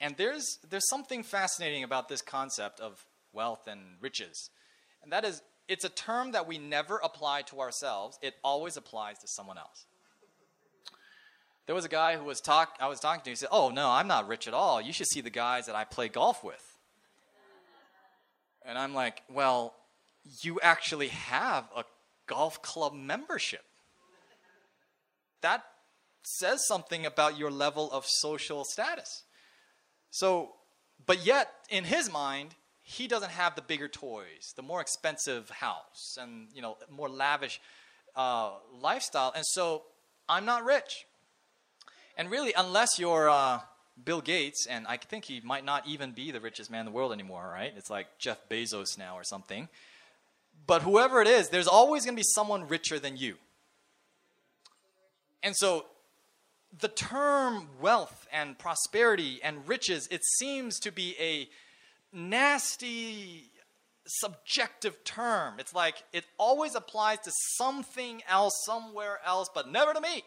[0.01, 4.49] and there's, there's something fascinating about this concept of wealth and riches.
[5.03, 9.19] And that is, it's a term that we never apply to ourselves, it always applies
[9.19, 9.85] to someone else.
[11.65, 13.89] There was a guy who was talk I was talking to, he said, Oh no,
[13.89, 14.81] I'm not rich at all.
[14.81, 16.63] You should see the guys that I play golf with.
[18.65, 19.75] And I'm like, Well,
[20.41, 21.83] you actually have a
[22.25, 23.61] golf club membership.
[25.41, 25.63] That
[26.23, 29.23] says something about your level of social status.
[30.11, 30.53] So,
[31.05, 36.17] but yet, in his mind, he doesn't have the bigger toys, the more expensive house,
[36.19, 37.61] and you know, more lavish
[38.15, 39.31] uh, lifestyle.
[39.35, 39.83] And so,
[40.27, 41.05] I'm not rich.
[42.17, 43.59] And really, unless you're uh,
[44.03, 46.91] Bill Gates, and I think he might not even be the richest man in the
[46.91, 47.73] world anymore, right?
[47.75, 49.69] It's like Jeff Bezos now or something.
[50.67, 53.35] But whoever it is, there's always going to be someone richer than you.
[55.41, 55.85] And so
[56.77, 61.49] the term wealth and prosperity and riches, it seems to be a
[62.15, 63.49] nasty,
[64.05, 65.55] subjective term.
[65.59, 70.23] It's like it always applies to something else, somewhere else, but never to me.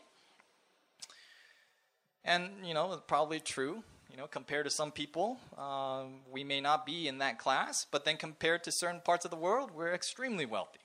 [2.24, 3.82] And, you know, probably true.
[4.11, 8.05] You know, compared to some people, um, we may not be in that class, but
[8.05, 10.80] then compared to certain parts of the world, we're extremely wealthy.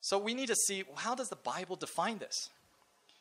[0.00, 2.50] So we need to see how does the Bible define this?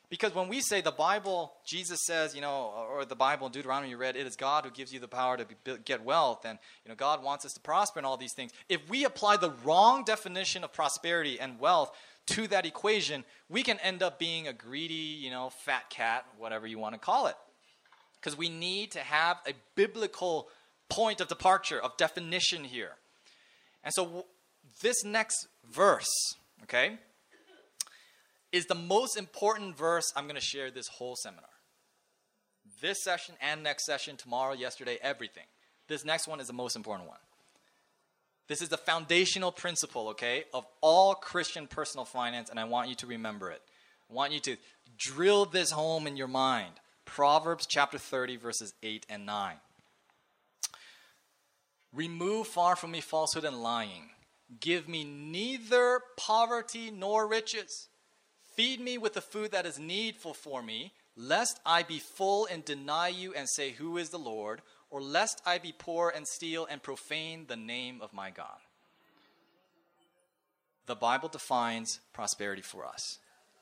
[0.09, 3.89] Because when we say the Bible, Jesus says, you know, or the Bible in Deuteronomy
[3.89, 6.57] you read, it is God who gives you the power to be, get wealth, and
[6.85, 8.51] you know God wants us to prosper and all these things.
[8.69, 11.91] If we apply the wrong definition of prosperity and wealth
[12.27, 16.67] to that equation, we can end up being a greedy, you know, fat cat, whatever
[16.67, 17.35] you want to call it.
[18.19, 20.47] Because we need to have a biblical
[20.89, 22.93] point of departure, of definition here.
[23.83, 24.25] And so
[24.81, 26.07] this next verse,
[26.63, 26.97] okay,
[28.57, 31.49] is the most important verse I'm going to share this whole seminar.
[32.81, 35.45] This session and next session, tomorrow, yesterday, everything.
[35.87, 37.19] This next one is the most important one.
[38.47, 42.95] This is the foundational principle, okay, of all Christian personal finance, and I want you
[42.95, 43.61] to remember it.
[44.09, 44.57] I want you to
[44.97, 46.73] drill this home in your mind.
[47.05, 49.55] Proverbs chapter 30, verses 8 and 9.
[51.93, 54.09] Remove far from me falsehood and lying.
[54.59, 57.89] Give me neither poverty nor riches.
[58.57, 62.65] Feed me with the food that is needful for me, lest I be full and
[62.65, 64.63] deny you and say, Who is the Lord?
[64.89, 68.57] Or lest I be poor and steal and profane the name of my God.
[70.87, 73.19] The Bible defines prosperity for us.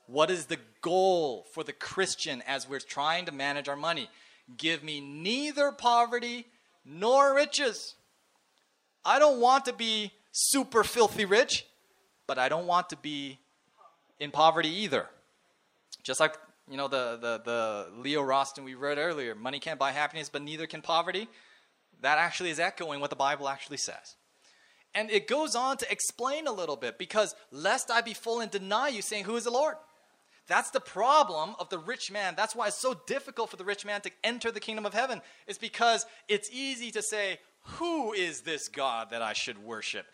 [0.08, 4.10] What is the goal for the Christian as we're trying to manage our money?
[4.56, 6.46] Give me neither poverty
[6.86, 7.96] nor riches.
[9.04, 11.66] I don't want to be super filthy rich,
[12.28, 13.40] but I don't want to be
[14.20, 15.08] in poverty either.
[16.04, 16.38] Just like
[16.70, 20.42] you know the, the, the Leo Rosten we read earlier, money can't buy happiness, but
[20.42, 21.28] neither can poverty.
[22.02, 24.16] That actually is echoing what the Bible actually says.
[24.94, 28.50] And it goes on to explain a little bit because lest I be full and
[28.50, 29.76] deny you, saying, Who is the Lord?
[30.48, 32.36] That's the problem of the rich man.
[32.38, 35.22] That's why it's so difficult for the rich man to enter the kingdom of heaven.
[35.48, 37.40] It's because it's easy to say,
[37.78, 40.06] Who is this God that I should worship?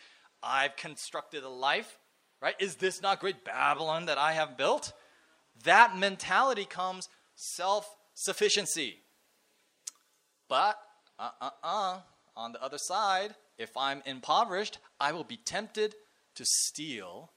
[0.41, 1.99] I've constructed a life
[2.41, 2.55] right?
[2.59, 4.93] Is this not great Babylon that I have built?
[5.63, 8.99] That mentality comes self sufficiency.
[10.49, 10.77] But,
[11.17, 11.99] uh uh uh,
[12.35, 15.95] on the other side, if I'm impoverished, I will be tempted
[16.35, 17.31] to steal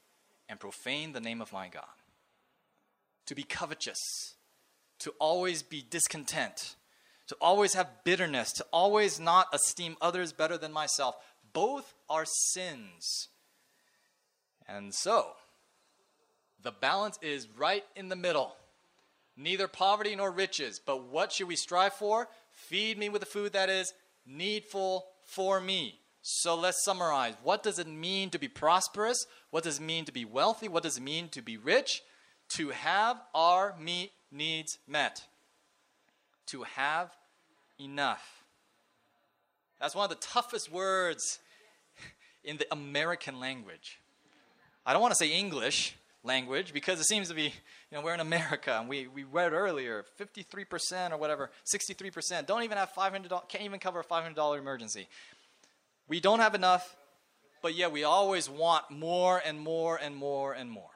[0.49, 1.83] and profane the name of my God,
[3.25, 4.35] to be covetous,
[4.99, 6.75] to always be discontent,
[7.27, 11.15] to always have bitterness, to always not esteem others better than myself.
[11.53, 13.29] Both are sins
[14.67, 15.27] and so,
[16.63, 18.55] the balance is right in the middle.
[19.37, 22.27] Neither poverty nor riches, but what should we strive for?
[22.51, 23.93] Feed me with the food that is
[24.25, 25.99] needful for me.
[26.21, 27.35] So let's summarize.
[27.43, 29.27] What does it mean to be prosperous?
[29.51, 30.67] What does it mean to be wealthy?
[30.67, 32.01] What does it mean to be rich?
[32.55, 35.23] To have our meat needs met.
[36.47, 37.11] To have
[37.79, 38.43] enough.
[39.79, 41.39] That's one of the toughest words
[42.43, 43.99] in the American language.
[44.85, 47.51] I don't want to say English language because it seems to be, you
[47.91, 52.77] know, we're in America and we, we read earlier 53% or whatever, 63% don't even
[52.77, 55.07] have $500, can't even cover a $500 emergency.
[56.07, 56.95] We don't have enough,
[57.61, 60.89] but yet we always want more and more and more and more.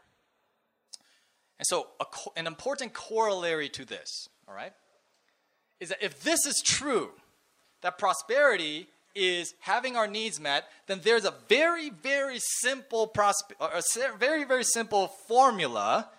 [1.57, 2.06] And so, a,
[2.38, 4.72] an important corollary to this, all right,
[5.80, 7.11] is that if this is true,
[7.82, 14.18] that prosperity is having our needs met, then there's a very, very simple prospe- a
[14.18, 16.10] very, very simple formula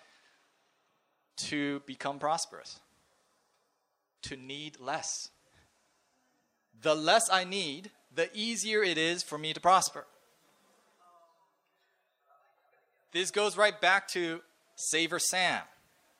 [1.37, 2.79] to become prosperous.
[4.23, 5.29] To need less.
[6.81, 10.05] The less I need, the easier it is for me to prosper.
[13.11, 14.41] This goes right back to
[14.75, 15.61] Saver Sam,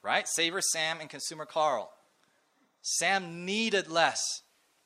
[0.03, 0.27] right?
[0.27, 1.91] Saver Sam and Consumer Carl.
[2.81, 4.21] Sam needed less.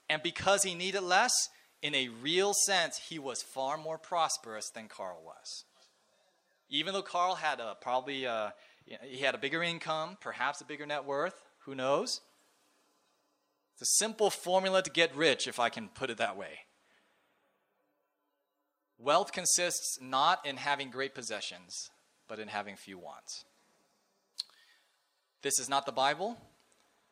[0.10, 1.34] And because he needed less,
[1.81, 5.65] in a real sense, he was far more prosperous than Carl was.
[6.69, 8.53] Even though Carl had a, probably a,
[9.03, 12.22] he had a bigger income, perhaps a bigger net worth, who knows?
[13.73, 16.60] It's a simple formula to get rich, if I can put it that way.
[18.97, 21.89] Wealth consists not in having great possessions,
[22.27, 23.43] but in having few wants.
[25.41, 26.38] This is not the Bible,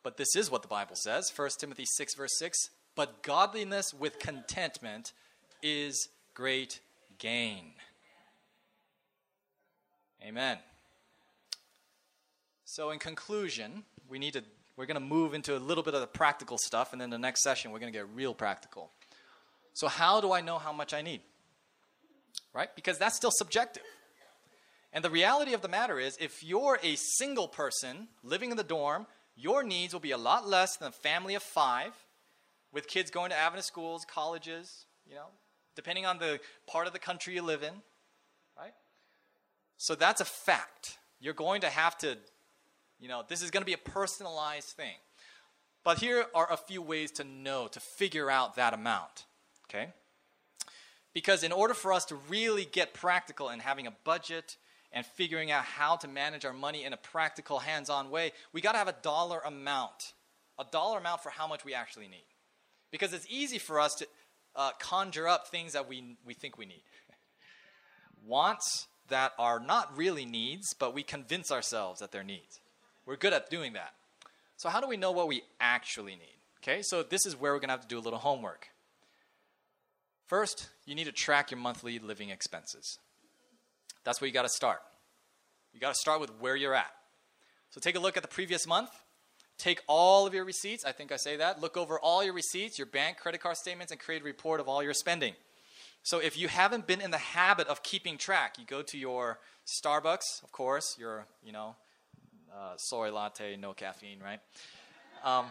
[0.02, 1.30] but this is what the Bible says.
[1.34, 2.58] 1 Timothy 6, verse 6.
[2.94, 5.12] But godliness with contentment
[5.62, 6.80] is great
[7.18, 7.72] gain.
[10.22, 10.58] Amen.
[12.64, 14.42] So, in conclusion, we need to,
[14.76, 17.18] we're going to move into a little bit of the practical stuff, and then the
[17.18, 18.90] next session, we're going to get real practical.
[19.74, 21.20] So, how do I know how much I need?
[22.52, 22.74] Right?
[22.74, 23.82] Because that's still subjective.
[24.92, 28.64] And the reality of the matter is, if you're a single person living in the
[28.64, 29.06] dorm,
[29.36, 31.92] your needs will be a lot less than a family of five
[32.74, 35.26] with kids going to Adventist schools, colleges, you know,
[35.76, 37.72] depending on the part of the country you live in,
[38.58, 38.74] right?
[39.78, 40.98] So that's a fact.
[41.20, 42.18] You're going to have to,
[42.98, 44.96] you know, this is going to be a personalized thing.
[45.84, 49.26] But here are a few ways to know, to figure out that amount,
[49.68, 49.90] okay?
[51.12, 54.56] Because in order for us to really get practical in having a budget
[54.92, 58.60] and figuring out how to manage our money in a practical, hands on way, we
[58.60, 60.14] got to have a dollar amount.
[60.58, 62.24] A dollar amount for how much we actually need.
[62.94, 64.06] Because it's easy for us to
[64.54, 66.84] uh, conjure up things that we, we think we need.
[68.24, 72.60] Wants that are not really needs, but we convince ourselves that they're needs.
[73.04, 73.94] We're good at doing that.
[74.58, 76.36] So, how do we know what we actually need?
[76.62, 78.68] Okay, so this is where we're to have to do a little homework.
[80.28, 83.00] First, you need to track your monthly living expenses.
[84.04, 84.78] That's where you got to start.
[85.72, 86.92] You got to start with where you're at.
[87.70, 88.90] So take a look at the previous month.
[89.58, 90.84] Take all of your receipts.
[90.84, 91.60] I think I say that.
[91.60, 94.68] Look over all your receipts, your bank, credit card statements, and create a report of
[94.68, 95.34] all your spending.
[96.02, 99.38] So if you haven't been in the habit of keeping track, you go to your
[99.66, 101.76] Starbucks, of course, your, you know,
[102.54, 104.40] uh, soy latte, no caffeine, right?
[105.24, 105.46] Um,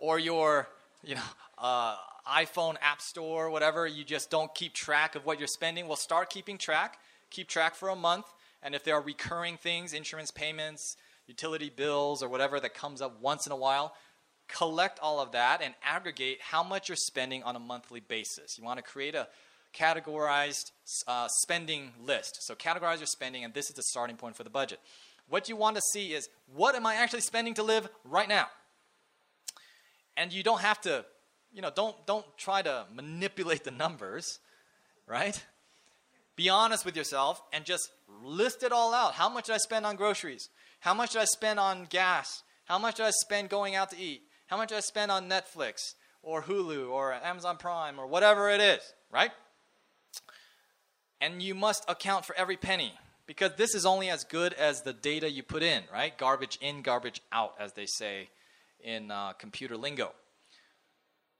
[0.00, 0.68] or your,
[1.02, 1.22] you know,
[1.58, 1.96] uh,
[2.30, 5.88] iPhone app store, whatever, you just don't keep track of what you're spending.
[5.88, 6.98] Well, start keeping track
[7.34, 8.26] keep track for a month,
[8.62, 13.20] and if there are recurring things, insurance payments, utility bills, or whatever that comes up
[13.20, 13.94] once in a while,
[14.48, 18.58] collect all of that and aggregate how much you're spending on a monthly basis.
[18.58, 19.28] You want to create a
[19.74, 20.70] categorized
[21.06, 22.42] uh, spending list.
[22.42, 24.80] So categorize your spending, and this is the starting point for the budget.
[25.28, 28.46] What you want to see is what am I actually spending to live right now?
[30.16, 31.04] And you don't have to,
[31.52, 34.38] you know, don't don't try to manipulate the numbers,
[35.06, 35.42] right?
[36.36, 37.90] Be honest with yourself and just
[38.22, 39.14] list it all out.
[39.14, 40.50] How much did I spend on groceries?
[40.84, 42.42] How much did I spend on gas?
[42.66, 44.20] How much did I spend going out to eat?
[44.48, 48.60] How much did I spend on Netflix or Hulu or Amazon Prime or whatever it
[48.60, 49.30] is, right?
[51.22, 52.92] And you must account for every penny
[53.26, 56.18] because this is only as good as the data you put in, right?
[56.18, 58.28] Garbage in, garbage out, as they say
[58.78, 60.12] in uh, computer lingo.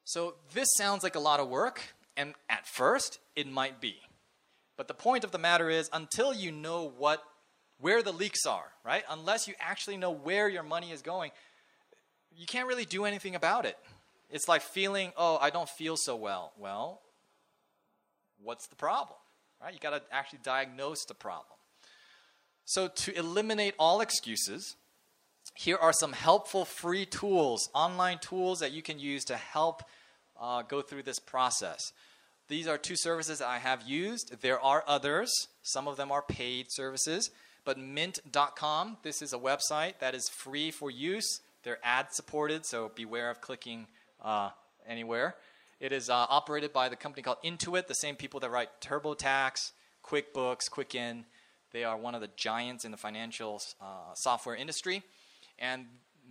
[0.05, 1.83] So this sounds like a lot of work,
[2.17, 3.97] and at first, it might be.
[4.79, 7.23] But the point of the matter is, until you know what,
[7.81, 9.05] where the leaks are, right?
[9.11, 11.31] Unless you actually know where your money is going,
[12.37, 13.79] you can't really do anything about it.
[14.31, 16.53] It's like feeling, oh, I don't feel so well.
[16.59, 17.01] Well,
[18.43, 19.19] what's the problem,
[19.63, 19.73] right?
[19.73, 21.57] You got to actually diagnose the problem.
[22.65, 24.77] So to eliminate all excuses,
[25.55, 29.83] here are some helpful free tools, online tools that you can use to help
[30.41, 31.93] uh, go through this process.
[32.49, 34.41] These are two services I have used.
[34.41, 35.31] There are others.
[35.63, 37.31] Some of them are paid services.
[37.65, 41.41] But mint.com, this is a website that is free for use.
[41.63, 43.87] They're ad supported, so beware of clicking
[44.23, 44.51] uh,
[44.87, 45.37] anywhere.
[45.81, 49.73] It is uh, operated by the company called Intuit, the same people that write TurboTax,
[50.05, 51.25] QuickBooks, Quicken.
[51.73, 55.03] They are one of the giants in the financial uh, software industry.
[55.59, 55.87] And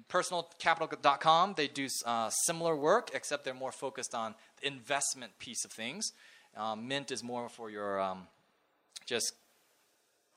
[0.09, 5.71] personalcapital.com, they do uh, similar work, except they're more focused on the investment piece of
[5.71, 6.13] things.
[6.55, 8.27] Um, Mint is more for your um,
[9.05, 9.33] just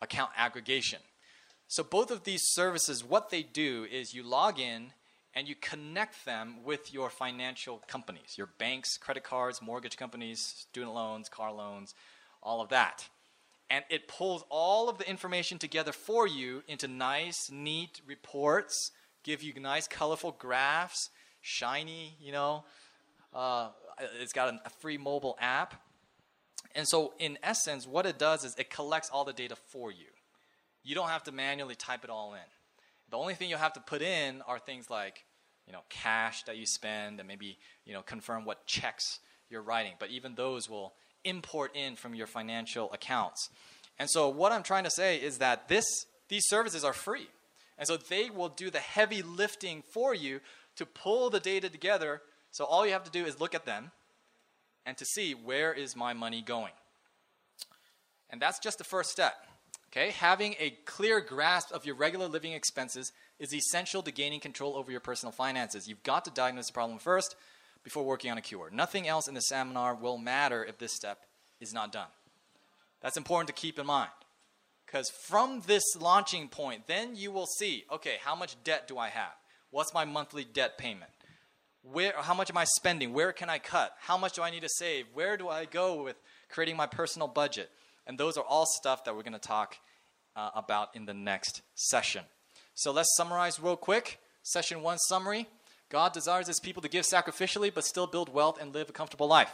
[0.01, 1.01] account aggregation.
[1.68, 4.93] So both of these services, what they do is you log in
[5.35, 10.94] and you connect them with your financial companies, your banks, credit cards, mortgage companies, student
[10.94, 11.94] loans, car loans,
[12.43, 13.09] all of that.
[13.68, 18.93] And it pulls all of the information together for you into nice, neat reports
[19.27, 21.10] give you nice, colorful graphs,
[21.40, 22.64] shiny, you know,
[23.35, 23.70] uh,
[24.20, 25.74] it's got a free mobile app.
[26.77, 30.07] And so, in essence, what it does is it collects all the data for you.
[30.85, 32.40] You don't have to manually type it all in.
[33.11, 35.24] The only thing you'll have to put in are things like,
[35.66, 39.94] you know, cash that you spend, and maybe you know confirm what checks you're writing.
[39.98, 40.93] But even those will
[41.24, 43.48] import in from your financial accounts.
[43.98, 45.86] And so, what I'm trying to say is that this
[46.28, 47.28] these services are free,
[47.78, 50.40] and so they will do the heavy lifting for you
[50.77, 52.20] to pull the data together.
[52.51, 53.93] So all you have to do is look at them
[54.86, 56.72] and to see where is my money going.
[58.30, 59.34] And that's just the first step.
[59.90, 60.12] Okay?
[60.12, 64.90] Having a clear grasp of your regular living expenses is essential to gaining control over
[64.90, 65.88] your personal finances.
[65.88, 67.36] You've got to diagnose the problem first
[67.82, 68.70] before working on a cure.
[68.72, 71.18] Nothing else in the seminar will matter if this step
[71.60, 72.08] is not done.
[73.00, 74.10] That's important to keep in mind.
[74.86, 79.08] Because from this launching point, then you will see okay, how much debt do I
[79.08, 79.32] have?
[79.70, 81.10] What's my monthly debt payment?
[81.92, 83.12] Where, how much am I spending?
[83.12, 83.94] Where can I cut?
[84.00, 85.06] How much do I need to save?
[85.14, 86.16] Where do I go with
[86.48, 87.70] creating my personal budget?
[88.06, 89.76] And those are all stuff that we're going to talk
[90.34, 92.24] uh, about in the next session.
[92.74, 94.20] So let's summarize real quick.
[94.42, 95.48] Session one summary
[95.88, 99.28] God desires his people to give sacrificially but still build wealth and live a comfortable
[99.28, 99.52] life.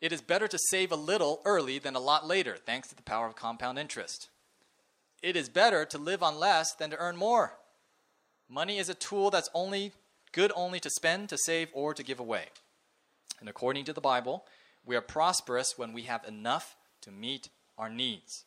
[0.00, 3.02] It is better to save a little early than a lot later, thanks to the
[3.02, 4.28] power of compound interest.
[5.22, 7.54] It is better to live on less than to earn more.
[8.48, 9.92] Money is a tool that's only
[10.32, 12.46] good only to spend, to save, or to give away.
[13.40, 14.44] And according to the Bible,
[14.84, 17.48] we are prosperous when we have enough to meet
[17.78, 18.44] our needs.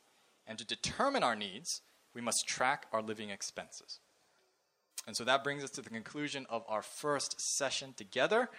[0.48, 1.82] And to determine our needs,
[2.14, 3.99] we must track our living expenses.
[5.07, 8.49] And so that brings us to the conclusion of our first session together.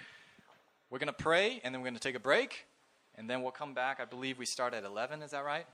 [0.91, 2.67] We're going to pray, and then we're going to take a break,
[3.17, 3.99] and then we'll come back.
[4.01, 5.67] I believe we start at 11, is that right?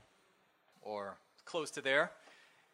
[0.80, 2.12] Or close to there.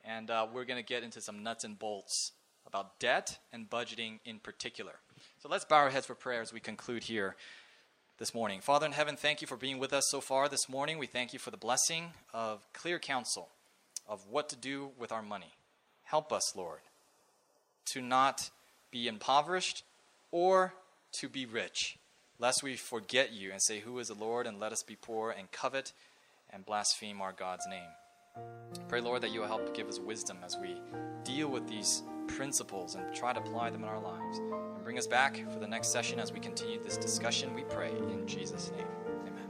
[0.05, 2.33] And uh, we're going to get into some nuts and bolts
[2.69, 4.93] about debt and budgeting in particular.
[5.43, 7.35] So let's bow our heads for prayer as we conclude here
[8.19, 8.61] this morning.
[8.61, 10.99] Father in heaven, thank you for being with us so far this morning.
[10.99, 13.49] We thank you for the blessing of clear counsel
[14.09, 15.55] of what to do with our money.
[16.05, 16.81] Help us, Lord,
[17.86, 18.51] to not
[18.90, 19.82] be impoverished
[20.31, 20.74] or
[21.12, 21.99] to be rich,
[22.39, 24.47] lest we forget you and say, Who is the Lord?
[24.47, 25.93] and let us be poor and covet
[26.51, 28.45] and blaspheme our God's name.
[28.89, 30.77] Pray, Lord, that you will help give us wisdom as we
[31.24, 34.39] deal with these principles and try to apply them in our lives.
[34.39, 37.91] And bring us back for the next session as we continue this discussion, we pray
[37.91, 38.87] in Jesus' name.
[39.27, 39.49] Amen.